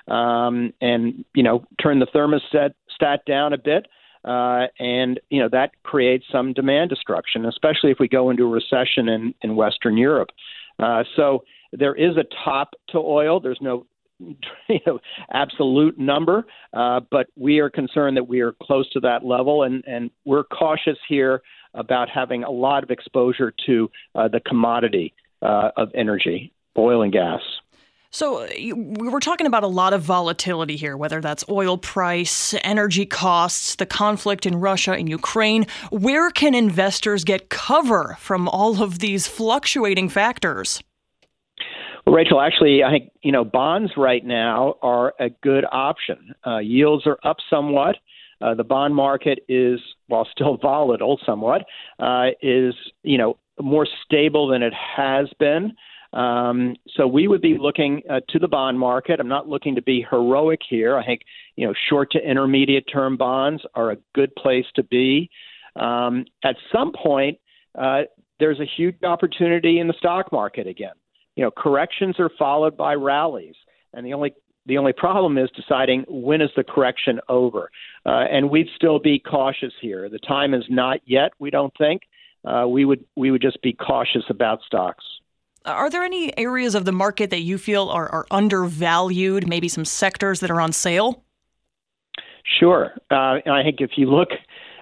um, 0.08 0.72
and 0.80 1.24
you 1.34 1.42
know 1.42 1.64
turn 1.82 1.98
the 1.98 2.06
thermostat 2.06 2.74
stat 2.94 3.20
down 3.26 3.52
a 3.52 3.58
bit. 3.58 3.86
Uh, 4.24 4.66
and 4.78 5.18
you 5.30 5.40
know 5.40 5.48
that 5.48 5.70
creates 5.82 6.24
some 6.30 6.52
demand 6.52 6.90
destruction, 6.90 7.46
especially 7.46 7.90
if 7.90 7.98
we 7.98 8.08
go 8.08 8.30
into 8.30 8.44
a 8.44 8.48
recession 8.48 9.08
in, 9.08 9.34
in 9.42 9.56
Western 9.56 9.96
Europe. 9.96 10.28
Uh, 10.78 11.04
so 11.16 11.44
there 11.72 11.94
is 11.94 12.16
a 12.16 12.24
top 12.44 12.74
to 12.88 12.98
oil. 12.98 13.40
There's 13.40 13.60
no 13.60 13.86
you 14.68 14.80
know, 14.86 14.98
absolute 15.32 15.98
number, 15.98 16.44
uh, 16.74 17.00
but 17.10 17.28
we 17.36 17.58
are 17.58 17.70
concerned 17.70 18.16
that 18.16 18.28
we 18.28 18.40
are 18.40 18.54
close 18.62 18.90
to 18.90 19.00
that 19.00 19.24
level, 19.24 19.62
and, 19.62 19.82
and 19.86 20.10
we're 20.24 20.44
cautious 20.44 20.98
here 21.08 21.40
about 21.74 22.08
having 22.08 22.44
a 22.44 22.50
lot 22.50 22.82
of 22.82 22.90
exposure 22.90 23.52
to 23.66 23.90
uh, 24.14 24.28
the 24.28 24.40
commodity 24.40 25.14
uh, 25.42 25.70
of 25.76 25.90
energy, 25.94 26.52
oil 26.76 27.02
and 27.02 27.12
gas. 27.12 27.40
So 28.12 28.44
we 28.58 29.08
were 29.08 29.20
talking 29.20 29.46
about 29.46 29.62
a 29.62 29.68
lot 29.68 29.92
of 29.92 30.02
volatility 30.02 30.74
here, 30.74 30.96
whether 30.96 31.20
that's 31.20 31.44
oil 31.48 31.78
price, 31.78 32.54
energy 32.64 33.06
costs, 33.06 33.76
the 33.76 33.86
conflict 33.86 34.46
in 34.46 34.56
Russia 34.56 34.92
and 34.92 35.08
Ukraine. 35.08 35.66
Where 35.90 36.32
can 36.32 36.52
investors 36.52 37.22
get 37.22 37.50
cover 37.50 38.16
from 38.18 38.48
all 38.48 38.82
of 38.82 38.98
these 38.98 39.28
fluctuating 39.28 40.08
factors? 40.08 40.82
Well, 42.04 42.16
Rachel, 42.16 42.40
actually, 42.40 42.82
I 42.82 42.90
think 42.90 43.12
you 43.22 43.30
know 43.30 43.44
bonds 43.44 43.92
right 43.96 44.24
now 44.24 44.74
are 44.82 45.14
a 45.20 45.30
good 45.30 45.64
option. 45.70 46.34
Uh, 46.44 46.58
yields 46.58 47.06
are 47.06 47.18
up 47.22 47.36
somewhat. 47.48 47.96
Uh, 48.40 48.54
the 48.54 48.64
bond 48.64 48.94
market 48.94 49.40
is, 49.48 49.80
while 50.06 50.26
still 50.30 50.56
volatile 50.62 51.18
somewhat, 51.24 51.62
uh, 51.98 52.28
is 52.42 52.74
you 53.02 53.18
know 53.18 53.36
more 53.60 53.86
stable 54.04 54.48
than 54.48 54.62
it 54.62 54.72
has 54.74 55.28
been. 55.38 55.72
Um, 56.12 56.74
so 56.96 57.06
we 57.06 57.28
would 57.28 57.40
be 57.40 57.56
looking 57.58 58.02
uh, 58.10 58.20
to 58.30 58.38
the 58.38 58.48
bond 58.48 58.78
market. 58.78 59.20
I'm 59.20 59.28
not 59.28 59.48
looking 59.48 59.76
to 59.76 59.82
be 59.82 60.04
heroic 60.10 60.60
here. 60.68 60.96
I 60.96 61.06
think 61.06 61.22
you 61.56 61.66
know 61.66 61.74
short 61.88 62.10
to 62.12 62.18
intermediate 62.18 62.84
term 62.92 63.16
bonds 63.16 63.62
are 63.74 63.92
a 63.92 63.96
good 64.14 64.34
place 64.36 64.66
to 64.76 64.82
be. 64.82 65.30
Um, 65.76 66.24
at 66.42 66.56
some 66.72 66.92
point, 66.92 67.38
uh, 67.78 68.02
there's 68.40 68.58
a 68.58 68.66
huge 68.76 68.96
opportunity 69.04 69.78
in 69.78 69.86
the 69.86 69.94
stock 69.98 70.32
market 70.32 70.66
again. 70.66 70.94
You 71.36 71.44
know, 71.44 71.50
corrections 71.50 72.16
are 72.18 72.30
followed 72.38 72.76
by 72.76 72.94
rallies, 72.94 73.54
and 73.94 74.04
the 74.04 74.14
only 74.14 74.34
the 74.66 74.78
only 74.78 74.92
problem 74.92 75.38
is 75.38 75.50
deciding 75.50 76.04
when 76.08 76.40
is 76.40 76.50
the 76.56 76.64
correction 76.64 77.20
over. 77.28 77.70
Uh, 78.04 78.24
and 78.30 78.50
we'd 78.50 78.68
still 78.76 78.98
be 78.98 79.18
cautious 79.18 79.72
here. 79.80 80.08
The 80.08 80.18
time 80.18 80.54
is 80.54 80.64
not 80.68 81.00
yet. 81.06 81.32
We 81.38 81.50
don't 81.50 81.72
think. 81.76 82.02
Uh, 82.44 82.66
we 82.68 82.84
would 82.84 83.04
we 83.16 83.30
would 83.30 83.42
just 83.42 83.60
be 83.62 83.72
cautious 83.72 84.24
about 84.30 84.60
stocks. 84.66 85.04
Are 85.66 85.90
there 85.90 86.02
any 86.02 86.36
areas 86.38 86.74
of 86.74 86.86
the 86.86 86.92
market 86.92 87.28
that 87.30 87.40
you 87.40 87.58
feel 87.58 87.90
are, 87.90 88.08
are 88.08 88.26
undervalued, 88.30 89.46
maybe 89.46 89.68
some 89.68 89.84
sectors 89.84 90.40
that 90.40 90.50
are 90.50 90.60
on 90.60 90.72
sale? 90.72 91.22
Sure. 92.58 92.92
Uh, 93.10 93.40
I 93.46 93.62
think 93.62 93.80
if 93.80 93.92
you 93.96 94.10
look 94.10 94.30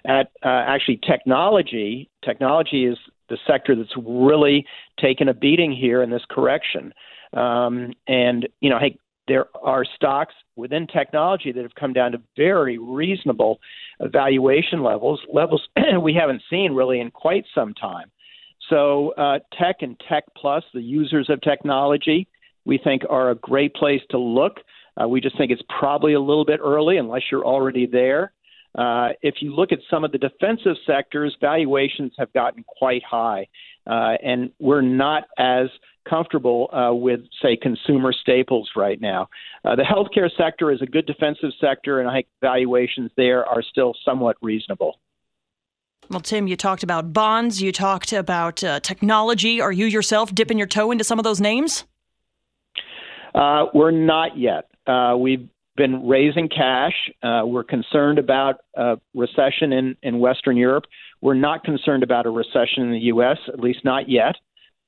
at 0.05 0.31
uh, 0.45 0.49
actually 0.49 1.01
technology, 1.07 2.09
technology 2.25 2.87
is 2.87 2.97
the 3.29 3.39
sector 3.45 3.75
that's 3.75 3.95
really 3.97 4.65
taken 5.01 5.29
a 5.29 5.35
beating 5.35 5.73
here 5.73 6.01
in 6.01 6.11
this 6.11 6.23
correction. 6.31 6.95
Um, 7.33 7.93
and, 8.07 8.49
you 8.61 8.71
know, 8.71 8.77
I 8.77 8.81
think 8.81 9.01
there 9.29 9.47
are 9.63 9.85
stocks 9.85 10.35
within 10.57 10.87
technology 10.87 11.53
that 11.53 11.63
have 11.63 11.75
come 11.75 11.93
down 11.93 12.13
to 12.13 12.23
very 12.37 12.79
reasonable 12.79 13.61
valuation 14.01 14.83
levels, 14.83 15.21
levels 15.33 15.63
we 16.03 16.15
haven't 16.15 16.43
seen 16.51 16.73
really 16.73 17.01
in 17.01 17.11
quite 17.11 17.45
some 17.55 17.75
time. 17.75 18.11
So, 18.69 19.11
uh, 19.17 19.39
tech 19.59 19.77
and 19.81 20.01
tech 20.09 20.25
plus, 20.37 20.65
the 20.75 20.83
users 20.83 21.31
of 21.31 21.41
technology, 21.41 22.29
we 22.65 22.79
think 22.79 23.03
are 23.09 23.31
a 23.31 23.35
great 23.35 23.75
place 23.75 24.03
to 24.11 24.19
look. 24.19 24.59
Uh, 25.01 25.09
we 25.09 25.21
just 25.21 25.39
think 25.39 25.51
it's 25.51 25.63
probably 25.79 26.13
a 26.13 26.21
little 26.21 26.45
bit 26.45 26.61
early 26.63 26.99
unless 26.99 27.23
you're 27.31 27.47
already 27.47 27.87
there. 27.87 28.33
Uh, 28.77 29.09
if 29.23 29.37
you 29.41 29.55
look 29.55 29.73
at 29.73 29.79
some 29.91 30.05
of 30.05 30.13
the 30.13 30.19
defensive 30.19 30.77
sectors, 30.87 31.35
valuations 31.41 32.13
have 32.19 32.33
gotten 32.33 32.65
quite 32.67 33.03
high, 33.03 33.47
uh, 33.87 34.15
and 34.23 34.51
we're 34.59 34.83
not 34.83 35.25
as 35.39 35.69
comfortable 36.09 36.71
uh, 36.73 36.95
with, 36.95 37.21
say, 37.43 37.57
consumer 37.57 38.13
staples 38.13 38.71
right 38.77 39.01
now. 39.01 39.29
Uh, 39.65 39.77
the 39.77 39.83
healthcare 39.83 40.31
sector 40.37 40.71
is 40.71 40.81
a 40.83 40.87
good 40.87 41.07
defensive 41.07 41.51
sector, 41.61 42.01
and 42.01 42.09
I 42.09 42.15
think 42.15 42.27
valuations 42.41 43.11
there 43.17 43.45
are 43.45 43.63
still 43.63 43.95
somewhat 44.05 44.37
reasonable. 44.43 44.99
Well, 46.11 46.21
Tim, 46.21 46.47
you 46.47 46.57
talked 46.57 46.83
about 46.83 47.13
bonds, 47.13 47.61
you 47.61 47.71
talked 47.71 48.13
about 48.13 48.65
uh, 48.65 48.81
technology. 48.81 49.61
Are 49.61 49.73
you 49.73 49.87
yourself 49.87 50.35
dipping 50.35 50.57
your 50.57 50.67
toe 50.67 50.91
into 50.91 51.05
some 51.05 51.19
of 51.19 51.25
those 51.25 51.41
names? 51.41 51.85
Uh, 53.35 53.67
we're 53.75 53.91
not 53.91 54.39
yet. 54.39 54.71
Uh, 54.87 55.17
we've 55.19 55.49
been 55.77 56.09
raising 56.09 56.49
cash. 56.49 56.95
Uh, 57.23 57.43
we're 57.45 57.65
concerned 57.65 58.19
about 58.19 58.57
a 58.75 58.97
recession 59.15 59.73
in, 59.73 59.97
in 60.03 60.19
Western 60.19 60.57
Europe. 60.57 60.85
We're 61.21 61.35
not 61.35 61.63
concerned 61.63 62.03
about 62.03 62.27
a 62.27 62.31
recession 62.31 62.85
in 62.85 62.91
the 62.93 62.99
U.S., 63.01 63.39
at 63.49 63.61
least 63.61 63.85
not 63.85 64.09
yet. 64.09 64.37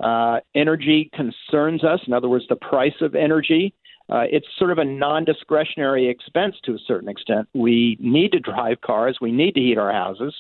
Uh, 0.03 0.41
energy 0.55 1.11
concerns 1.15 1.85
us. 1.85 2.01
In 2.07 2.13
other 2.13 2.29
words, 2.29 2.47
the 2.49 2.57
price 2.57 2.95
of 3.01 3.15
energy. 3.15 3.75
Uh, 4.09 4.25
it's 4.31 4.47
sort 4.59 4.73
of 4.73 4.79
a 4.79 4.85
non 4.85 5.25
discretionary 5.25 6.09
expense 6.09 6.57
to 6.65 6.73
a 6.73 6.79
certain 6.87 7.09
extent. 7.09 7.49
We 7.55 7.97
need 8.01 8.33
to 8.33 8.41
drive 8.41 8.81
cars, 8.81 9.19
we 9.21 9.31
need 9.31 9.55
to 9.55 9.61
heat 9.61 9.79
our 9.79 9.93
houses. 9.93 10.35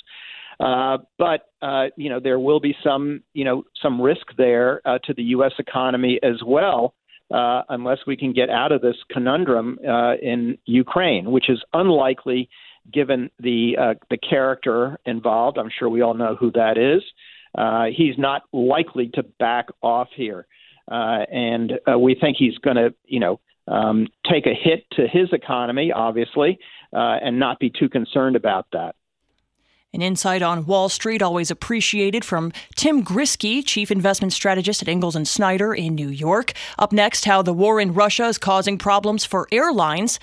Uh, 0.58 0.98
but 1.18 1.48
uh, 1.62 1.86
you 1.96 2.10
know 2.10 2.20
there 2.20 2.38
will 2.38 2.60
be 2.60 2.76
some 2.84 3.22
you 3.32 3.44
know 3.44 3.64
some 3.82 4.00
risk 4.00 4.26
there 4.36 4.80
uh, 4.86 4.98
to 5.04 5.14
the 5.14 5.22
U.S. 5.24 5.52
economy 5.58 6.18
as 6.22 6.42
well, 6.44 6.94
unless 7.30 7.98
we 8.06 8.16
can 8.16 8.32
get 8.32 8.50
out 8.50 8.72
of 8.72 8.82
this 8.82 8.96
conundrum 9.10 9.78
in 10.22 10.58
Ukraine, 10.66 11.30
which 11.30 11.48
is 11.48 11.62
unlikely 11.72 12.48
given 12.92 13.30
the 13.38 13.96
the 14.10 14.18
character 14.18 14.98
involved. 15.06 15.56
I'm 15.56 15.70
sure 15.78 15.88
we 15.88 16.02
all 16.02 16.14
know 16.14 16.34
who 16.34 16.50
that 16.52 16.76
is. 16.76 17.02
Uh, 17.56 17.86
he's 17.94 18.16
not 18.16 18.42
likely 18.52 19.08
to 19.14 19.22
back 19.22 19.68
off 19.82 20.08
here, 20.14 20.46
uh, 20.90 21.24
and 21.30 21.72
uh, 21.90 21.98
we 21.98 22.14
think 22.14 22.36
he's 22.38 22.56
going 22.58 22.76
to, 22.76 22.94
you 23.06 23.20
know, 23.20 23.40
um, 23.68 24.08
take 24.30 24.46
a 24.46 24.54
hit 24.54 24.84
to 24.92 25.06
his 25.06 25.32
economy, 25.32 25.92
obviously, 25.92 26.58
uh, 26.92 27.18
and 27.22 27.38
not 27.38 27.58
be 27.58 27.70
too 27.70 27.88
concerned 27.88 28.36
about 28.36 28.66
that. 28.72 28.94
An 29.92 30.02
insight 30.02 30.40
on 30.40 30.66
Wall 30.66 30.88
Street 30.88 31.20
always 31.20 31.50
appreciated 31.50 32.24
from 32.24 32.52
Tim 32.76 33.04
Ghriskey, 33.04 33.66
chief 33.66 33.90
investment 33.90 34.32
strategist 34.32 34.82
at 34.82 34.88
Ingalls 34.88 35.16
and 35.16 35.26
Snyder 35.26 35.74
in 35.74 35.96
New 35.96 36.08
York. 36.08 36.52
Up 36.78 36.92
next, 36.92 37.24
how 37.24 37.42
the 37.42 37.52
war 37.52 37.80
in 37.80 37.92
Russia 37.92 38.26
is 38.26 38.38
causing 38.38 38.78
problems 38.78 39.24
for 39.24 39.48
airlines. 39.50 40.20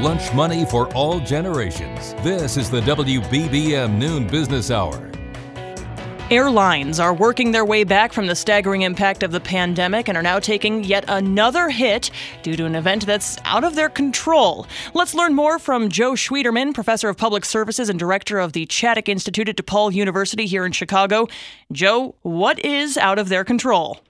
Lunch 0.00 0.32
money 0.34 0.64
for 0.64 0.92
all 0.94 1.20
generations. 1.20 2.14
This 2.24 2.56
is 2.56 2.70
the 2.70 2.80
WBBM 2.80 3.98
Noon 3.98 4.26
Business 4.26 4.72
Hour. 4.72 5.12
Airlines 6.30 7.00
are 7.00 7.14
working 7.14 7.52
their 7.52 7.64
way 7.64 7.84
back 7.84 8.12
from 8.12 8.26
the 8.26 8.36
staggering 8.36 8.82
impact 8.82 9.22
of 9.22 9.32
the 9.32 9.40
pandemic 9.40 10.08
and 10.08 10.18
are 10.18 10.22
now 10.22 10.38
taking 10.38 10.84
yet 10.84 11.06
another 11.08 11.70
hit 11.70 12.10
due 12.42 12.54
to 12.54 12.66
an 12.66 12.74
event 12.74 13.06
that's 13.06 13.38
out 13.46 13.64
of 13.64 13.74
their 13.74 13.88
control. 13.88 14.66
Let's 14.92 15.14
learn 15.14 15.34
more 15.34 15.58
from 15.58 15.88
Joe 15.88 16.12
Schwieterman, 16.12 16.74
professor 16.74 17.08
of 17.08 17.16
public 17.16 17.46
services 17.46 17.88
and 17.88 17.98
director 17.98 18.38
of 18.38 18.52
the 18.52 18.66
Chaddick 18.66 19.08
Institute 19.08 19.48
at 19.48 19.56
DePaul 19.56 19.94
University 19.94 20.44
here 20.44 20.66
in 20.66 20.72
Chicago. 20.72 21.28
Joe, 21.72 22.14
what 22.20 22.62
is 22.62 22.98
out 22.98 23.18
of 23.18 23.30
their 23.30 23.42
control? 23.42 24.02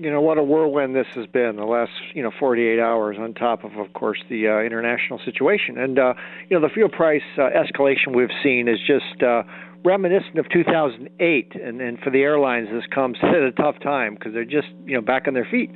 you 0.00 0.12
know 0.12 0.20
what 0.20 0.38
a 0.38 0.42
whirlwind 0.44 0.94
this 0.94 1.08
has 1.14 1.26
been 1.26 1.56
the 1.56 1.64
last 1.64 1.90
you 2.14 2.22
know 2.22 2.30
48 2.38 2.78
hours 2.78 3.16
on 3.18 3.34
top 3.34 3.64
of 3.64 3.76
of 3.76 3.92
course 3.94 4.18
the 4.30 4.46
uh, 4.46 4.60
international 4.60 5.18
situation 5.24 5.76
and 5.76 5.98
uh, 5.98 6.14
you 6.48 6.58
know 6.58 6.66
the 6.66 6.72
fuel 6.72 6.88
price 6.88 7.22
uh, 7.36 7.48
escalation 7.50 8.14
we've 8.14 8.30
seen 8.42 8.68
is 8.68 8.78
just 8.86 9.22
uh, 9.24 9.42
reminiscent 9.88 10.38
of 10.38 10.46
2008, 10.50 11.52
and, 11.54 11.80
and 11.80 11.98
for 12.00 12.10
the 12.10 12.20
airlines, 12.20 12.68
this 12.70 12.84
comes 12.94 13.16
at 13.22 13.42
a 13.42 13.52
tough 13.52 13.76
time 13.82 14.14
because 14.14 14.34
they're 14.34 14.44
just 14.44 14.68
you 14.84 14.94
know 14.94 15.00
back 15.00 15.26
on 15.26 15.34
their 15.34 15.48
feet. 15.50 15.70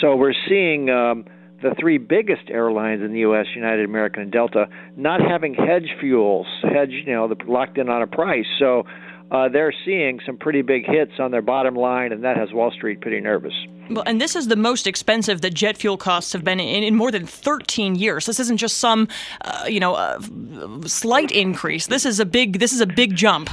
So 0.00 0.14
we're 0.14 0.34
seeing 0.46 0.90
um, 0.90 1.24
the 1.62 1.74
three 1.80 1.96
biggest 1.96 2.50
airlines 2.50 3.02
in 3.02 3.12
the 3.12 3.20
U.S., 3.20 3.46
United, 3.54 3.86
American, 3.86 4.22
and 4.22 4.32
Delta, 4.32 4.66
not 4.96 5.20
having 5.22 5.54
hedge 5.54 5.88
fuels, 5.98 6.46
hedge 6.62 6.90
you 6.90 7.12
know, 7.12 7.34
locked 7.46 7.78
in 7.78 7.88
on 7.88 8.02
a 8.02 8.06
price. 8.06 8.46
So 8.58 8.84
uh, 9.30 9.48
they're 9.48 9.74
seeing 9.84 10.20
some 10.24 10.36
pretty 10.36 10.62
big 10.62 10.86
hits 10.86 11.12
on 11.18 11.30
their 11.30 11.42
bottom 11.42 11.74
line, 11.74 12.12
and 12.12 12.22
that 12.24 12.36
has 12.36 12.52
Wall 12.52 12.70
Street 12.70 13.00
pretty 13.00 13.20
nervous. 13.20 13.52
Well, 13.90 14.04
and 14.06 14.20
this 14.20 14.36
is 14.36 14.48
the 14.48 14.56
most 14.56 14.86
expensive 14.86 15.40
that 15.42 15.54
jet 15.54 15.76
fuel 15.76 15.96
costs 15.96 16.32
have 16.32 16.44
been 16.44 16.60
in, 16.60 16.82
in 16.82 16.94
more 16.94 17.10
than 17.10 17.26
13 17.26 17.94
years. 17.94 18.26
This 18.26 18.40
isn't 18.40 18.56
just 18.56 18.78
some, 18.78 19.08
uh, 19.42 19.66
you 19.68 19.80
know, 19.80 19.94
uh, 19.94 20.20
slight 20.86 21.30
increase. 21.30 21.86
This 21.86 22.04
is 22.04 22.20
a 22.20 22.26
big. 22.26 22.58
This 22.58 22.72
is 22.72 22.80
a 22.80 22.86
big 22.86 23.14
jump. 23.14 23.50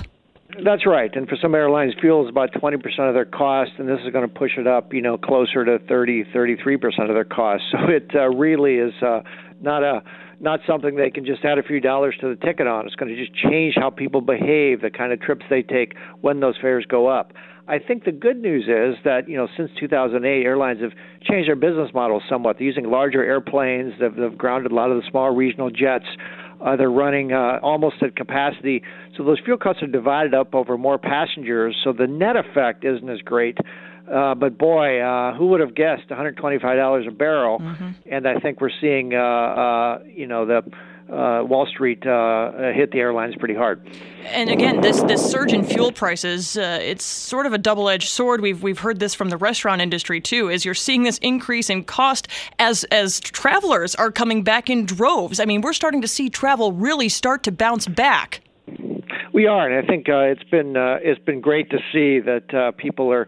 That's 0.63 0.85
right. 0.85 1.13
And 1.15 1.27
for 1.27 1.35
some 1.41 1.55
airlines, 1.55 1.95
fuel 1.99 2.23
is 2.23 2.29
about 2.29 2.51
20% 2.53 2.75
of 3.07 3.15
their 3.15 3.25
cost, 3.25 3.71
and 3.79 3.89
this 3.89 3.99
is 4.05 4.11
going 4.11 4.27
to 4.27 4.33
push 4.33 4.51
it 4.57 4.67
up, 4.67 4.93
you 4.93 5.01
know, 5.01 5.17
closer 5.17 5.65
to 5.65 5.79
30, 5.79 6.25
33% 6.25 7.09
of 7.09 7.15
their 7.15 7.23
cost. 7.23 7.63
So 7.71 7.89
it 7.89 8.11
uh, 8.13 8.29
really 8.29 8.75
is 8.75 8.93
uh, 9.01 9.21
not 9.61 9.83
a 9.83 10.03
not 10.43 10.59
something 10.67 10.95
they 10.95 11.09
can 11.09 11.25
just 11.25 11.43
add 11.45 11.57
a 11.57 11.63
few 11.63 11.79
dollars 11.79 12.15
to 12.21 12.35
the 12.35 12.45
ticket 12.45 12.67
on. 12.67 12.85
It's 12.85 12.95
going 12.95 13.15
to 13.15 13.17
just 13.17 13.33
change 13.35 13.75
how 13.77 13.89
people 13.89 14.21
behave, 14.21 14.81
the 14.81 14.91
kind 14.95 15.13
of 15.13 15.21
trips 15.21 15.45
they 15.49 15.63
take 15.63 15.95
when 16.21 16.41
those 16.41 16.55
fares 16.61 16.85
go 16.85 17.07
up. 17.07 17.31
I 17.65 17.79
think 17.79 18.03
the 18.03 18.11
good 18.11 18.41
news 18.41 18.63
is 18.63 19.01
that 19.05 19.29
you 19.29 19.37
know 19.37 19.47
since 19.55 19.71
2008, 19.79 20.43
airlines 20.43 20.81
have 20.81 20.91
changed 21.21 21.47
their 21.47 21.55
business 21.55 21.91
model 21.93 22.21
somewhat. 22.29 22.57
They're 22.57 22.67
using 22.67 22.91
larger 22.91 23.23
airplanes. 23.23 23.93
They've, 24.01 24.13
they've 24.13 24.37
grounded 24.37 24.73
a 24.73 24.75
lot 24.75 24.91
of 24.91 24.97
the 24.97 25.09
small 25.09 25.33
regional 25.33 25.69
jets. 25.69 26.05
Uh, 26.59 26.75
they're 26.75 26.91
running 26.91 27.31
uh, 27.31 27.59
almost 27.61 27.95
at 28.01 28.15
capacity, 28.15 28.83
so 29.17 29.23
those 29.23 29.39
fuel 29.43 29.57
costs 29.57 29.81
are 29.81 29.87
divided 29.87 30.33
up 30.33 30.53
over 30.53 30.77
more 30.77 30.97
passengers. 30.97 31.75
So 31.83 31.93
the 31.93 32.07
net 32.07 32.35
effect 32.35 32.83
isn't 32.85 33.09
as 33.09 33.19
great. 33.19 33.57
Uh, 34.11 34.35
but 34.35 34.57
boy, 34.57 34.99
uh, 34.99 35.35
who 35.35 35.47
would 35.47 35.59
have 35.59 35.75
guessed 35.75 36.09
$125 36.09 37.07
a 37.07 37.11
barrel? 37.11 37.59
Mm-hmm. 37.59 37.89
And 38.05 38.27
I 38.27 38.39
think 38.39 38.59
we're 38.59 38.69
seeing, 38.81 39.13
uh, 39.13 39.17
uh, 39.17 39.99
you 40.05 40.27
know, 40.27 40.45
the 40.45 40.63
uh, 41.09 41.43
Wall 41.43 41.65
Street 41.65 42.05
uh, 42.05 42.51
hit 42.73 42.91
the 42.91 42.99
airlines 42.99 43.35
pretty 43.37 43.53
hard. 43.53 43.81
And 44.25 44.49
again, 44.49 44.81
this 44.81 45.01
this 45.03 45.29
surge 45.29 45.51
in 45.51 45.63
fuel 45.63 45.91
prices, 45.91 46.57
uh, 46.57 46.79
it's 46.81 47.03
sort 47.03 47.45
of 47.45 47.53
a 47.53 47.57
double-edged 47.57 48.07
sword. 48.07 48.41
We've 48.41 48.63
we've 48.63 48.79
heard 48.79 48.99
this 48.99 49.13
from 49.13 49.29
the 49.29 49.37
restaurant 49.37 49.81
industry 49.81 50.21
too. 50.21 50.49
Is 50.49 50.63
you're 50.63 50.73
seeing 50.73 51.03
this 51.03 51.17
increase 51.19 51.69
in 51.69 51.83
cost 51.83 52.29
as 52.57 52.85
as 52.85 53.19
travelers 53.19 53.95
are 53.95 54.11
coming 54.11 54.43
back 54.43 54.69
in 54.69 54.85
droves. 54.85 55.39
I 55.39 55.45
mean, 55.45 55.61
we're 55.61 55.73
starting 55.73 56.01
to 56.01 56.07
see 56.07 56.29
travel 56.29 56.71
really 56.71 57.09
start 57.09 57.43
to 57.43 57.51
bounce 57.51 57.85
back. 57.85 58.41
We 59.33 59.45
are, 59.47 59.69
and 59.69 59.83
I 59.83 59.87
think 59.87 60.07
uh, 60.07 60.19
it's 60.19 60.43
been 60.43 60.77
uh, 60.77 60.99
it's 61.01 61.23
been 61.23 61.41
great 61.41 61.69
to 61.71 61.79
see 61.91 62.19
that 62.21 62.53
uh, 62.53 62.71
people 62.71 63.11
are 63.11 63.27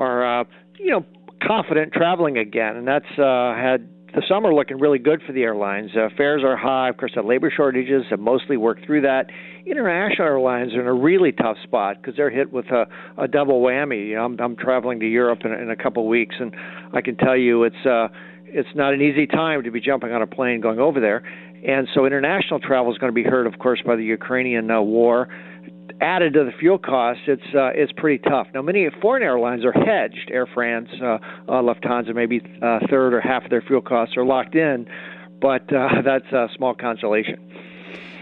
are 0.00 0.40
uh, 0.40 0.44
you 0.78 0.90
know 0.90 1.04
confident 1.46 1.92
traveling 1.92 2.38
again, 2.38 2.76
and 2.76 2.88
that's 2.88 3.18
uh, 3.18 3.54
had 3.54 3.88
the 4.14 4.22
summer 4.28 4.52
looking 4.52 4.78
really 4.80 4.98
good 4.98 5.22
for 5.24 5.32
the 5.32 5.42
airlines. 5.42 5.90
Uh, 5.94 6.08
fares 6.16 6.42
are 6.44 6.56
high. 6.56 6.88
Of 6.88 6.96
course, 6.96 7.12
the 7.14 7.22
labor 7.22 7.52
shortages 7.54 8.02
have 8.10 8.18
mostly 8.18 8.56
worked 8.56 8.84
through 8.84 9.02
that. 9.02 9.26
International 9.66 10.26
airlines 10.26 10.74
are 10.74 10.80
in 10.80 10.86
a 10.86 10.92
really 10.92 11.30
tough 11.30 11.56
spot 11.62 11.96
because 11.96 12.16
they're 12.16 12.30
hit 12.30 12.52
with 12.52 12.66
a, 12.66 12.86
a 13.18 13.28
double 13.28 13.62
whammy. 13.62 14.08
You 14.08 14.16
know, 14.16 14.24
I'm, 14.24 14.40
I'm 14.40 14.56
traveling 14.56 14.98
to 15.00 15.06
Europe 15.06 15.40
in, 15.44 15.52
in 15.52 15.70
a 15.70 15.76
couple 15.76 16.06
weeks, 16.08 16.34
and 16.40 16.54
I 16.92 17.02
can 17.02 17.16
tell 17.16 17.36
you 17.36 17.62
it's 17.62 17.86
uh, 17.86 18.08
it's 18.46 18.68
not 18.74 18.94
an 18.94 19.00
easy 19.00 19.26
time 19.26 19.62
to 19.62 19.70
be 19.70 19.80
jumping 19.80 20.10
on 20.12 20.22
a 20.22 20.26
plane 20.26 20.60
going 20.60 20.80
over 20.80 21.00
there. 21.00 21.22
And 21.66 21.86
so 21.94 22.06
international 22.06 22.58
travel 22.58 22.90
is 22.90 22.98
going 22.98 23.12
to 23.12 23.14
be 23.14 23.22
hurt, 23.22 23.46
of 23.46 23.58
course, 23.58 23.80
by 23.84 23.94
the 23.94 24.04
Ukrainian 24.04 24.70
uh, 24.70 24.80
war 24.80 25.28
added 26.00 26.34
to 26.34 26.44
the 26.44 26.52
fuel 26.58 26.78
costs, 26.78 27.22
it's 27.26 27.42
uh, 27.54 27.70
it's 27.74 27.92
pretty 27.92 28.22
tough. 28.28 28.46
Now, 28.54 28.62
many 28.62 28.88
foreign 29.00 29.22
airlines 29.22 29.64
are 29.64 29.72
hedged. 29.72 30.30
Air 30.32 30.46
France, 30.52 30.88
uh, 31.02 31.18
uh, 31.48 31.62
Lufthansa, 31.62 32.14
maybe 32.14 32.40
a 32.62 32.66
uh, 32.66 32.78
third 32.88 33.14
or 33.14 33.20
half 33.20 33.44
of 33.44 33.50
their 33.50 33.62
fuel 33.62 33.80
costs 33.80 34.16
are 34.16 34.24
locked 34.24 34.54
in, 34.54 34.86
but 35.40 35.62
uh, 35.72 35.88
that's 36.04 36.30
a 36.32 36.48
small 36.56 36.74
consolation. 36.74 37.36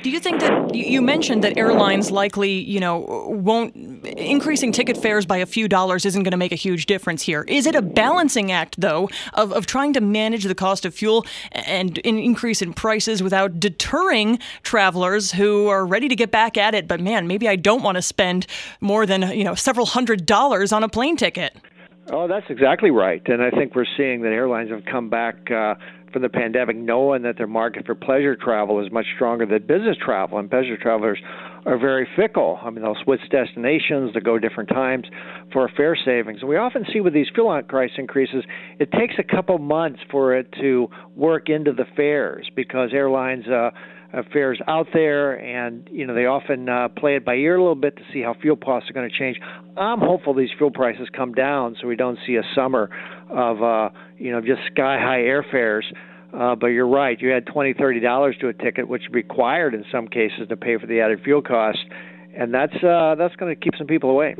Do 0.03 0.11
you 0.11 0.21
think 0.21 0.41
that 0.41 0.75
you 0.75 1.03
mentioned 1.03 1.43
that 1.43 1.57
airlines 1.57 2.13
likely, 2.13 2.53
you 2.53 2.79
know, 2.79 2.99
won't 3.29 3.75
increasing 4.07 4.71
ticket 4.71 4.97
fares 4.97 5.27
by 5.27 5.39
a 5.39 5.47
few 5.47 5.67
dollars 5.67 6.07
isn't 6.07 6.23
going 6.23 6.31
to 6.31 6.39
make 6.39 6.53
a 6.53 6.57
huge 6.57 6.87
difference 6.87 7.23
here? 7.23 7.45
Is 7.49 7.67
it 7.67 7.75
a 7.75 7.83
balancing 7.83 8.53
act 8.53 8.81
though 8.81 9.09
of, 9.35 9.53
of 9.53 9.67
trying 9.67 9.93
to 9.95 10.01
manage 10.01 10.45
the 10.45 10.55
cost 10.55 10.85
of 10.85 10.95
fuel 10.95 11.27
and 11.51 11.99
an 12.05 12.17
increase 12.19 12.63
in 12.63 12.75
prices 12.75 13.25
without 13.25 13.59
deterring 13.59 14.39
travelers 14.63 15.33
who 15.33 15.67
are 15.67 15.85
ready 15.85 16.09
to 16.09 16.15
get 16.15 16.31
back 16.31 16.57
at 16.57 16.75
it? 16.75 16.87
But 16.87 17.01
man, 17.01 17.27
maybe 17.27 17.49
I 17.49 17.57
don't 17.57 17.83
want 17.83 17.97
to 17.97 18.03
spend 18.03 18.47
more 18.81 19.05
than 19.05 19.23
you 19.37 19.43
know 19.43 19.57
several 19.57 19.87
hundred 19.87 20.27
dollars 20.27 20.73
on 20.73 20.85
a 20.85 20.89
plane 20.89 21.17
ticket. 21.17 21.57
Oh, 22.11 22.27
that's 22.27 22.47
exactly 22.49 22.91
right. 22.91 23.23
And 23.27 23.43
I 23.43 23.51
think 23.51 23.75
we're 23.75 23.85
seeing 23.97 24.23
that 24.23 24.33
airlines 24.33 24.71
have 24.71 24.85
come 24.87 25.11
back 25.11 25.51
uh, 25.51 25.75
from 26.13 26.23
the 26.23 26.29
pandemic, 26.29 26.77
knowing 26.77 27.23
that 27.23 27.37
their 27.37 27.47
market 27.47 27.87
for 27.87 27.95
pleasure 27.95 28.37
travel 28.37 28.85
is 28.85 28.91
much 28.93 29.07
stronger 29.15 29.47
than 29.47 29.67
business 29.67 29.97
travel, 30.03 30.39
and 30.39 30.51
pleasure 30.51 30.77
travelers 30.77 31.19
are 31.67 31.79
very 31.79 32.09
fickle. 32.17 32.59
I 32.63 32.71
mean, 32.71 32.83
they'll 32.83 32.97
switch 33.05 33.21
destinations, 33.31 34.15
they 34.15 34.21
go 34.21 34.39
different 34.39 34.69
times 34.71 35.07
for 35.53 35.69
fare 35.77 35.97
savings. 35.97 36.41
And 36.41 36.49
we 36.49 36.57
often 36.57 36.85
see 36.93 37.01
with 37.01 37.15
these 37.15 37.29
fuel 37.35 37.61
price 37.69 37.91
increases, 37.99 38.45
it 38.79 38.91
takes 38.93 39.15
a 39.19 39.23
couple 39.23 39.59
months 39.59 40.01
for 40.11 40.37
it 40.37 40.53
to 40.61 40.89
work 41.15 41.49
into 41.49 41.73
the 41.73 41.85
fares 41.97 42.49
because 42.55 42.91
airlines. 42.93 43.47
Uh, 43.47 43.71
uh, 44.11 44.23
fares 44.33 44.59
out 44.67 44.87
there, 44.95 45.35
and 45.35 45.87
you 45.93 46.07
know 46.07 46.15
they 46.15 46.25
often 46.25 46.69
uh, 46.69 46.89
play 46.89 47.17
it 47.17 47.25
by 47.25 47.35
ear 47.35 47.57
a 47.57 47.61
little 47.61 47.75
bit 47.75 47.97
to 47.97 48.03
see 48.13 48.23
how 48.23 48.35
fuel 48.41 48.57
costs 48.57 48.89
are 48.89 48.95
going 48.95 49.09
to 49.09 49.15
change. 49.15 49.39
I'm 49.77 50.01
hopeful 50.01 50.35
these 50.35 50.49
fuel 50.57 50.71
prices 50.71 51.09
come 51.15 51.35
down 51.35 51.77
so 51.81 51.87
we 51.87 51.97
don't 51.97 52.19
see 52.27 52.37
a 52.37 52.43
summer 52.55 52.89
of 53.31 53.63
uh, 53.63 53.91
you 54.19 54.33
know 54.33 54.41
just 54.41 54.61
sky 54.73 54.99
high 55.01 55.21
airfares. 55.21 55.85
Uh, 56.33 56.55
but 56.55 56.67
you're 56.67 56.89
right. 56.89 57.19
You 57.21 57.33
add 57.35 57.47
twenty, 57.47 57.73
thirty 57.73 58.01
dollars 58.01 58.37
to 58.41 58.49
a 58.49 58.53
ticket, 58.53 58.87
which 58.89 59.03
required 59.11 59.75
in 59.75 59.85
some 59.91 60.09
cases 60.09 60.49
to 60.49 60.57
pay 60.57 60.77
for 60.79 60.87
the 60.87 61.01
added 61.01 61.23
fuel 61.25 61.41
cost, 61.41 61.79
and 62.37 62.53
that's 62.53 62.75
uh, 62.85 63.15
that's 63.17 63.35
going 63.37 63.55
to 63.55 63.61
keep 63.61 63.75
some 63.79 63.87
people 63.87 64.11
away. 64.11 64.37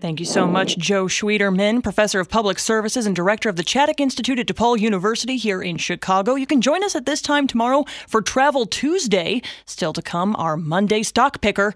Thank 0.00 0.20
you 0.20 0.26
so 0.26 0.46
much, 0.46 0.76
Joe 0.76 1.06
Schwieterman, 1.06 1.82
Professor 1.82 2.20
of 2.20 2.28
Public 2.28 2.58
Services 2.58 3.06
and 3.06 3.16
Director 3.16 3.48
of 3.48 3.56
the 3.56 3.64
Chaddick 3.64 4.00
Institute 4.00 4.38
at 4.38 4.46
DePaul 4.46 4.78
University 4.78 5.38
here 5.38 5.62
in 5.62 5.78
Chicago. 5.78 6.34
You 6.34 6.46
can 6.46 6.60
join 6.60 6.84
us 6.84 6.94
at 6.94 7.06
this 7.06 7.22
time 7.22 7.46
tomorrow 7.46 7.84
for 8.06 8.20
Travel 8.20 8.66
Tuesday. 8.66 9.40
Still 9.64 9.94
to 9.94 10.02
come, 10.02 10.36
our 10.36 10.58
Monday 10.58 11.02
Stock 11.04 11.40
Picker. 11.40 11.72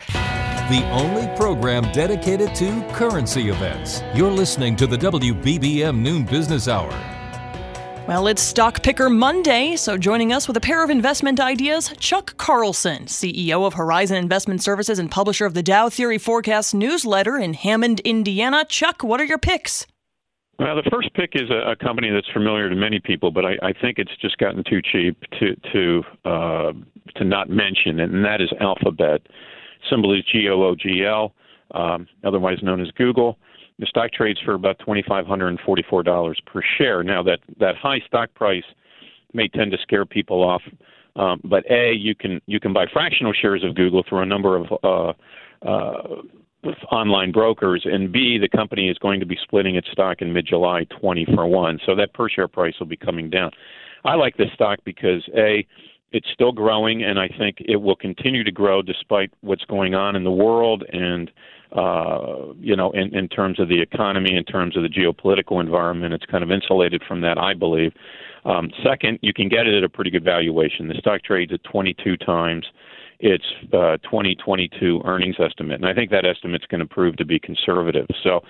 The 0.69 0.87
only 0.91 1.27
program 1.35 1.91
dedicated 1.93 2.55
to 2.57 2.87
currency 2.93 3.49
events. 3.49 4.03
You're 4.15 4.31
listening 4.31 4.77
to 4.77 4.87
the 4.87 4.99
WBBM 4.99 5.97
Noon 5.97 6.25
Business 6.25 6.69
Hour. 6.69 6.91
Well, 8.07 8.27
it's 8.27 8.43
Stock 8.43 8.83
Picker 8.83 9.09
Monday, 9.09 9.77
so 9.77 9.97
joining 9.97 10.31
us 10.31 10.47
with 10.47 10.59
a 10.59 10.61
pair 10.61 10.85
of 10.85 10.91
investment 10.91 11.41
ideas, 11.41 11.91
Chuck 11.99 12.37
Carlson, 12.37 13.05
CEO 13.07 13.67
of 13.67 13.73
Horizon 13.73 14.19
Investment 14.19 14.63
Services 14.63 14.99
and 14.99 15.11
publisher 15.11 15.47
of 15.47 15.55
the 15.55 15.63
Dow 15.63 15.89
Theory 15.89 16.19
Forecast 16.19 16.75
newsletter 16.75 17.39
in 17.39 17.55
Hammond, 17.55 18.01
Indiana. 18.01 18.67
Chuck, 18.69 19.03
what 19.03 19.23
are 19.23 19.25
your 19.25 19.39
picks? 19.39 19.87
Well, 20.59 20.77
the 20.77 20.91
first 20.91 21.15
pick 21.15 21.31
is 21.33 21.49
a, 21.49 21.71
a 21.71 21.77
company 21.77 22.11
that's 22.11 22.31
familiar 22.31 22.69
to 22.69 22.77
many 22.77 23.01
people, 23.01 23.31
but 23.31 23.47
I, 23.47 23.53
I 23.63 23.73
think 23.73 23.99
it's 23.99 24.15
just 24.21 24.37
gotten 24.37 24.63
too 24.65 24.83
cheap 24.83 25.19
to 25.41 25.57
to 25.73 26.03
uh, 26.27 26.73
to 27.17 27.25
not 27.25 27.49
mention, 27.49 28.01
and 28.01 28.23
that 28.23 28.43
is 28.43 28.51
Alphabet. 28.61 29.23
Symbol 29.91 30.17
is 30.17 30.25
G 30.31 30.49
O 30.49 30.63
O 30.63 30.75
G 30.75 31.05
L, 31.05 31.35
um, 31.73 32.07
otherwise 32.25 32.59
known 32.63 32.81
as 32.81 32.91
Google. 32.93 33.39
The 33.79 33.87
stock 33.87 34.13
trades 34.13 34.41
for 34.45 34.55
about 34.55 34.79
twenty 34.81 35.05
five 35.07 35.27
hundred 35.27 35.49
and 35.49 35.61
forty 35.61 35.85
four 35.89 36.03
dollars 36.03 36.41
per 36.47 36.61
share. 36.79 37.03
Now 37.03 37.23
that 37.23 37.41
that 37.61 37.77
high 37.77 38.01
stock 38.07 38.33
price 38.35 38.65
may 39.33 39.49
tend 39.49 39.71
to 39.73 39.79
scare 39.83 40.05
people 40.05 40.43
off, 40.43 40.63
um, 41.17 41.41
but 41.45 41.65
a 41.71 41.93
you 41.93 42.15
can 42.15 42.41
you 42.47 42.59
can 42.61 42.73
buy 42.73 42.87
fractional 42.93 43.33
shares 43.33 43.63
of 43.65 43.75
Google 43.75 44.05
through 44.09 44.23
a 44.23 44.27
number 44.27 44.57
of 44.57 44.67
uh, 44.83 45.69
uh, 45.69 46.23
online 46.91 47.33
brokers, 47.33 47.83
and 47.85 48.13
B, 48.13 48.39
the 48.39 48.49
company 48.49 48.89
is 48.89 48.99
going 48.99 49.21
to 49.21 49.27
be 49.27 49.39
splitting 49.43 49.77
its 49.77 49.89
stock 49.93 50.21
in 50.21 50.33
mid 50.33 50.47
July 50.47 50.85
20 51.01 51.27
for 51.35 51.47
1. 51.47 51.81
So 51.87 51.95
that 51.95 52.13
per 52.15 52.29
share 52.29 52.49
price 52.49 52.75
will 52.79 52.87
be 52.87 52.97
coming 52.97 53.31
down. 53.31 53.51
I 54.05 54.15
like 54.15 54.37
this 54.37 54.49
stock 54.55 54.79
because 54.85 55.23
A, 55.37 55.67
it's 56.13 56.29
still 56.33 56.53
growing, 56.53 57.03
and 57.03 57.19
I 57.19 57.29
think 57.29 57.59
it 57.61 57.77
will 57.77 57.97
continue 57.97 58.45
to 58.45 58.51
grow 58.51 58.83
despite 58.83 59.31
what's 59.41 59.65
going 59.65 59.95
on 59.95 60.17
in 60.17 60.25
the 60.25 60.31
world 60.31 60.85
and 60.93 61.31
uh, 61.73 62.55
you 62.59 62.75
know, 62.75 62.91
in, 62.93 63.15
in 63.15 63.29
terms 63.29 63.61
of 63.61 63.69
the 63.69 63.81
economy, 63.81 64.35
in 64.35 64.45
terms 64.45 64.75
of 64.75 64.83
the 64.83 64.89
geopolitical 64.89 65.61
environment. 65.61 66.15
It's 66.15 66.25
kind 66.25 66.43
of 66.43 66.51
insulated 66.51 67.03
from 67.07 67.21
that, 67.21 67.37
I 67.37 67.53
believe. 67.53 67.93
Um, 68.47 68.71
second, 68.83 69.19
you 69.21 69.35
can 69.35 69.51
get 69.51 69.67
it 69.67 69.77
at 69.77 69.85
a 69.85 69.89
pretty 69.89 70.11
good 70.11 70.25
valuation. 70.25 70.89
The 70.89 70.95
stock 70.95 71.23
trades 71.23 71.53
at 71.53 71.63
22 71.65 72.17
times 72.17 72.65
its 73.21 73.45
uh, 73.73 73.97
2022 74.05 75.03
earnings 75.05 75.37
estimate, 75.41 75.81
and 75.81 75.87
I 75.87 75.93
think 75.93 76.11
that 76.13 76.25
estimate's 76.25 76.67
going 76.67 76.81
to 76.81 76.87
prove 76.87 77.17
to 77.17 77.25
be 77.25 77.41
conservative. 77.41 78.07
So, 78.23 78.41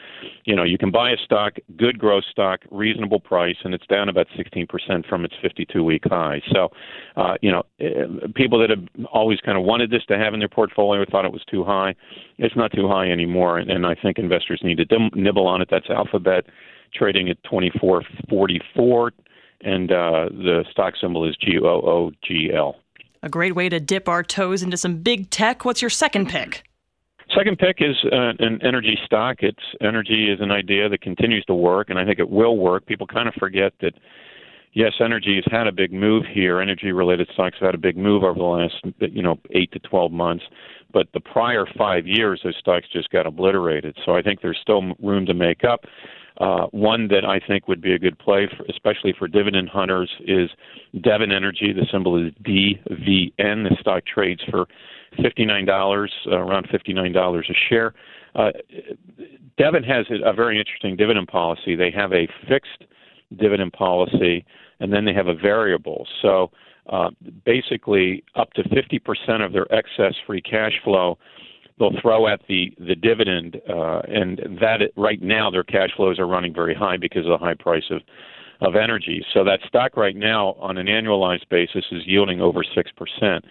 you 0.44 0.54
know, 0.54 0.62
you 0.62 0.76
can 0.76 0.90
buy 0.90 1.10
a 1.10 1.16
stock, 1.24 1.54
good 1.76 1.98
growth 1.98 2.24
stock, 2.30 2.60
reasonable 2.70 3.18
price, 3.18 3.56
and 3.64 3.72
it's 3.72 3.86
down 3.86 4.10
about 4.10 4.26
16% 4.36 5.08
from 5.08 5.24
its 5.24 5.34
52-week 5.42 6.04
high. 6.04 6.42
So, 6.52 6.68
uh, 7.16 7.34
you 7.40 7.50
know, 7.50 7.62
eh, 7.80 8.26
people 8.34 8.58
that 8.60 8.68
have 8.68 8.84
always 9.10 9.40
kind 9.40 9.56
of 9.56 9.64
wanted 9.64 9.90
this 9.90 10.04
to 10.08 10.18
have 10.18 10.34
in 10.34 10.40
their 10.40 10.50
portfolio 10.50 11.04
thought 11.10 11.24
it 11.24 11.32
was 11.32 11.44
too 11.50 11.64
high. 11.64 11.94
It's 12.36 12.56
not 12.56 12.70
too 12.72 12.88
high 12.88 13.10
anymore, 13.10 13.58
and, 13.58 13.70
and 13.70 13.86
I 13.86 13.94
think 13.94 14.18
investors 14.18 14.60
need 14.62 14.76
to 14.76 14.84
dim- 14.84 15.10
nibble 15.14 15.46
on 15.46 15.62
it. 15.62 15.68
That's 15.70 15.88
Alphabet 15.88 16.44
trading 16.94 17.30
at 17.30 17.42
24.44, 17.44 19.10
and 19.62 19.90
uh, 19.90 20.28
the 20.30 20.64
stock 20.70 20.92
symbol 21.00 21.26
is 21.26 21.36
G 21.36 21.58
O 21.62 21.66
O 21.66 22.10
G 22.22 22.50
L. 22.54 22.76
A 23.22 23.28
great 23.28 23.54
way 23.54 23.68
to 23.68 23.80
dip 23.80 24.08
our 24.08 24.22
toes 24.22 24.62
into 24.62 24.76
some 24.76 24.98
big 24.98 25.30
tech. 25.30 25.64
What's 25.64 25.82
your 25.82 25.90
second 25.90 26.28
pick? 26.28 26.62
Second 27.36 27.58
pick 27.58 27.78
is 27.80 27.96
uh, 28.12 28.32
an 28.38 28.60
energy 28.62 28.98
stock. 29.04 29.38
It's 29.40 29.62
energy 29.80 30.30
is 30.30 30.40
an 30.40 30.50
idea 30.50 30.88
that 30.88 31.02
continues 31.02 31.44
to 31.46 31.54
work, 31.54 31.90
and 31.90 31.98
I 31.98 32.04
think 32.04 32.18
it 32.18 32.30
will 32.30 32.56
work. 32.56 32.86
People 32.86 33.06
kind 33.06 33.28
of 33.28 33.34
forget 33.34 33.72
that. 33.80 33.94
Yes, 34.74 34.92
energy 35.00 35.36
has 35.36 35.50
had 35.50 35.66
a 35.66 35.72
big 35.72 35.92
move 35.92 36.24
here. 36.30 36.60
Energy-related 36.60 37.28
stocks 37.32 37.56
have 37.58 37.68
had 37.68 37.74
a 37.74 37.78
big 37.78 37.96
move 37.96 38.22
over 38.22 38.38
the 38.38 38.44
last, 38.44 38.74
you 39.00 39.22
know, 39.22 39.38
eight 39.52 39.72
to 39.72 39.78
twelve 39.80 40.12
months. 40.12 40.44
But 40.92 41.08
the 41.14 41.20
prior 41.20 41.66
five 41.76 42.06
years, 42.06 42.42
those 42.44 42.54
stocks 42.60 42.86
just 42.92 43.10
got 43.10 43.26
obliterated. 43.26 43.96
So 44.04 44.14
I 44.14 44.22
think 44.22 44.40
there's 44.40 44.58
still 44.60 44.82
room 45.02 45.24
to 45.26 45.34
make 45.34 45.64
up. 45.64 45.86
Uh, 46.38 46.66
one 46.70 47.08
that 47.08 47.24
I 47.24 47.40
think 47.40 47.66
would 47.66 47.80
be 47.80 47.92
a 47.92 47.98
good 47.98 48.16
play, 48.18 48.48
for, 48.56 48.64
especially 48.68 49.12
for 49.18 49.26
dividend 49.26 49.68
hunters, 49.68 50.10
is 50.20 50.50
Devon 51.02 51.32
Energy. 51.32 51.72
The 51.72 51.86
symbol 51.90 52.16
is 52.16 52.32
DVN. 52.44 53.68
The 53.68 53.76
stock 53.80 54.04
trades 54.06 54.42
for 54.48 54.66
$59, 55.18 56.08
uh, 56.26 56.30
around 56.30 56.68
$59 56.68 57.38
a 57.38 57.54
share. 57.68 57.94
Uh, 58.36 58.50
Devon 59.56 59.82
has 59.82 60.06
a 60.24 60.32
very 60.32 60.60
interesting 60.60 60.94
dividend 60.94 61.26
policy. 61.26 61.74
They 61.74 61.90
have 61.90 62.12
a 62.12 62.28
fixed 62.48 62.84
dividend 63.36 63.72
policy, 63.72 64.44
and 64.78 64.92
then 64.92 65.04
they 65.04 65.14
have 65.14 65.26
a 65.26 65.34
variable. 65.34 66.06
So 66.22 66.52
uh, 66.88 67.10
basically, 67.44 68.22
up 68.36 68.52
to 68.52 68.62
50% 68.62 69.44
of 69.44 69.52
their 69.52 69.66
excess 69.74 70.14
free 70.26 70.40
cash 70.40 70.74
flow 70.84 71.18
they'll 71.78 71.98
throw 72.00 72.26
at 72.28 72.40
the 72.48 72.72
the 72.78 72.94
dividend, 72.94 73.60
uh, 73.68 74.00
and 74.08 74.38
that 74.60 74.80
right 74.96 75.22
now 75.22 75.50
their 75.50 75.64
cash 75.64 75.90
flows 75.96 76.18
are 76.18 76.26
running 76.26 76.54
very 76.54 76.74
high 76.74 76.96
because 76.96 77.24
of 77.24 77.30
the 77.30 77.38
high 77.38 77.54
price 77.54 77.90
of 77.90 78.02
of 78.60 78.74
energy. 78.74 79.24
So 79.32 79.44
that 79.44 79.60
stock 79.66 79.96
right 79.96 80.16
now, 80.16 80.56
on 80.58 80.78
an 80.78 80.86
annualized 80.86 81.48
basis, 81.48 81.84
is 81.92 82.02
yielding 82.06 82.40
over 82.40 82.62
six 82.74 82.90
percent. 82.90 83.44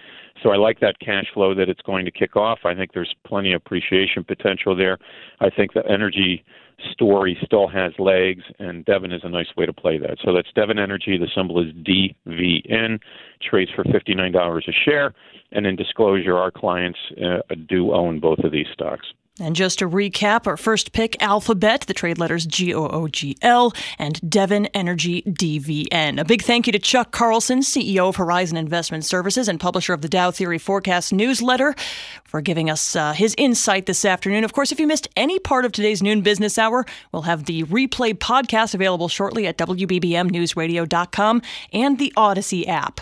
So 0.43 0.51
I 0.51 0.57
like 0.57 0.79
that 0.81 0.99
cash 0.99 1.25
flow 1.33 1.55
that 1.55 1.69
it's 1.69 1.81
going 1.81 2.05
to 2.05 2.11
kick 2.11 2.35
off. 2.35 2.59
I 2.65 2.75
think 2.75 2.93
there's 2.93 3.13
plenty 3.25 3.53
of 3.53 3.61
appreciation 3.65 4.23
potential 4.23 4.75
there. 4.75 4.97
I 5.39 5.49
think 5.49 5.73
the 5.73 5.85
energy 5.89 6.43
story 6.91 7.37
still 7.43 7.67
has 7.67 7.91
legs, 7.97 8.43
and 8.59 8.85
Devon 8.85 9.11
is 9.11 9.21
a 9.23 9.29
nice 9.29 9.47
way 9.55 9.65
to 9.65 9.73
play 9.73 9.97
that. 9.97 10.17
So 10.23 10.33
that's 10.33 10.49
Devon 10.53 10.77
Energy. 10.77 11.17
The 11.17 11.29
symbol 11.35 11.59
is 11.59 11.73
DVN. 11.73 12.99
Trades 13.41 13.71
for 13.75 13.83
$59 13.83 14.67
a 14.67 14.71
share. 14.85 15.13
And 15.51 15.65
in 15.65 15.75
disclosure, 15.75 16.37
our 16.37 16.51
clients 16.51 16.99
uh, 17.23 17.55
do 17.67 17.93
own 17.93 18.19
both 18.19 18.39
of 18.39 18.51
these 18.51 18.67
stocks. 18.73 19.07
And 19.39 19.55
just 19.55 19.79
to 19.79 19.89
recap, 19.89 20.47
our 20.47 20.57
first 20.57 20.93
pick, 20.93 21.21
Alphabet, 21.21 21.81
the 21.81 21.93
trade 21.93 22.17
letters 22.17 22.45
G 22.45 22.73
O 22.73 22.87
O 22.87 23.07
G 23.07 23.37
L, 23.41 23.71
and 23.99 24.19
Devon 24.27 24.65
Energy 24.67 25.21
DVN. 25.23 26.19
A 26.19 26.25
big 26.25 26.41
thank 26.41 26.65
you 26.65 26.73
to 26.73 26.79
Chuck 26.79 27.11
Carlson, 27.11 27.59
CEO 27.59 28.09
of 28.09 28.15
Horizon 28.15 28.57
Investment 28.57 29.05
Services 29.05 29.47
and 29.47 29.59
publisher 29.59 29.93
of 29.93 30.01
the 30.01 30.09
Dow 30.09 30.31
Theory 30.31 30.57
Forecast 30.57 31.13
newsletter, 31.13 31.75
for 32.23 32.41
giving 32.41 32.69
us 32.69 32.95
uh, 32.95 33.13
his 33.13 33.35
insight 33.37 33.85
this 33.85 34.05
afternoon. 34.05 34.43
Of 34.43 34.53
course, 34.53 34.71
if 34.71 34.79
you 34.79 34.87
missed 34.87 35.07
any 35.15 35.37
part 35.37 35.65
of 35.65 35.71
today's 35.71 36.01
noon 36.01 36.21
business 36.21 36.57
hour, 36.57 36.85
we'll 37.11 37.23
have 37.23 37.45
the 37.45 37.63
replay 37.65 38.13
podcast 38.13 38.73
available 38.73 39.07
shortly 39.07 39.45
at 39.45 39.57
WBBMNewsRadio.com 39.57 41.41
and 41.73 41.99
the 41.99 42.13
Odyssey 42.17 42.67
app. 42.67 43.01